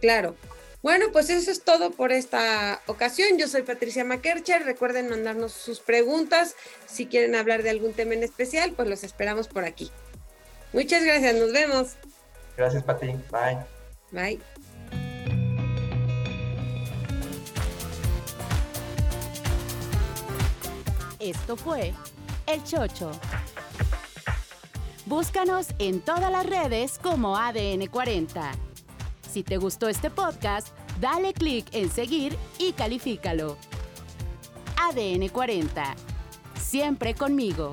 Claro. 0.00 0.34
Bueno, 0.82 1.06
pues 1.12 1.30
eso 1.30 1.50
es 1.50 1.62
todo 1.64 1.90
por 1.90 2.12
esta 2.12 2.80
ocasión. 2.86 3.38
Yo 3.38 3.48
soy 3.48 3.62
Patricia 3.62 4.04
Makercher. 4.04 4.64
Recuerden 4.64 5.08
mandarnos 5.08 5.52
sus 5.52 5.80
preguntas. 5.80 6.54
Si 6.86 7.06
quieren 7.06 7.34
hablar 7.34 7.62
de 7.62 7.70
algún 7.70 7.92
tema 7.92 8.14
en 8.14 8.22
especial, 8.22 8.72
pues 8.72 8.88
los 8.88 9.02
esperamos 9.02 9.48
por 9.48 9.64
aquí. 9.64 9.90
Muchas 10.72 11.02
gracias. 11.02 11.34
Nos 11.34 11.52
vemos. 11.52 11.96
Gracias, 12.56 12.84
Pati. 12.84 13.06
Bye. 13.30 13.58
Bye. 14.12 14.40
Esto 21.18 21.56
fue 21.56 21.92
El 22.46 22.62
Chocho. 22.62 23.10
Búscanos 25.04 25.68
en 25.78 26.00
todas 26.00 26.30
las 26.30 26.46
redes 26.46 26.98
como 27.02 27.36
ADN40. 27.36 28.52
Si 29.28 29.42
te 29.42 29.56
gustó 29.56 29.88
este 29.88 30.10
podcast, 30.10 30.68
dale 31.00 31.32
clic 31.32 31.66
en 31.72 31.90
seguir 31.90 32.36
y 32.58 32.72
califícalo. 32.72 33.56
ADN 34.76 35.28
40. 35.28 35.94
Siempre 36.60 37.14
conmigo. 37.14 37.72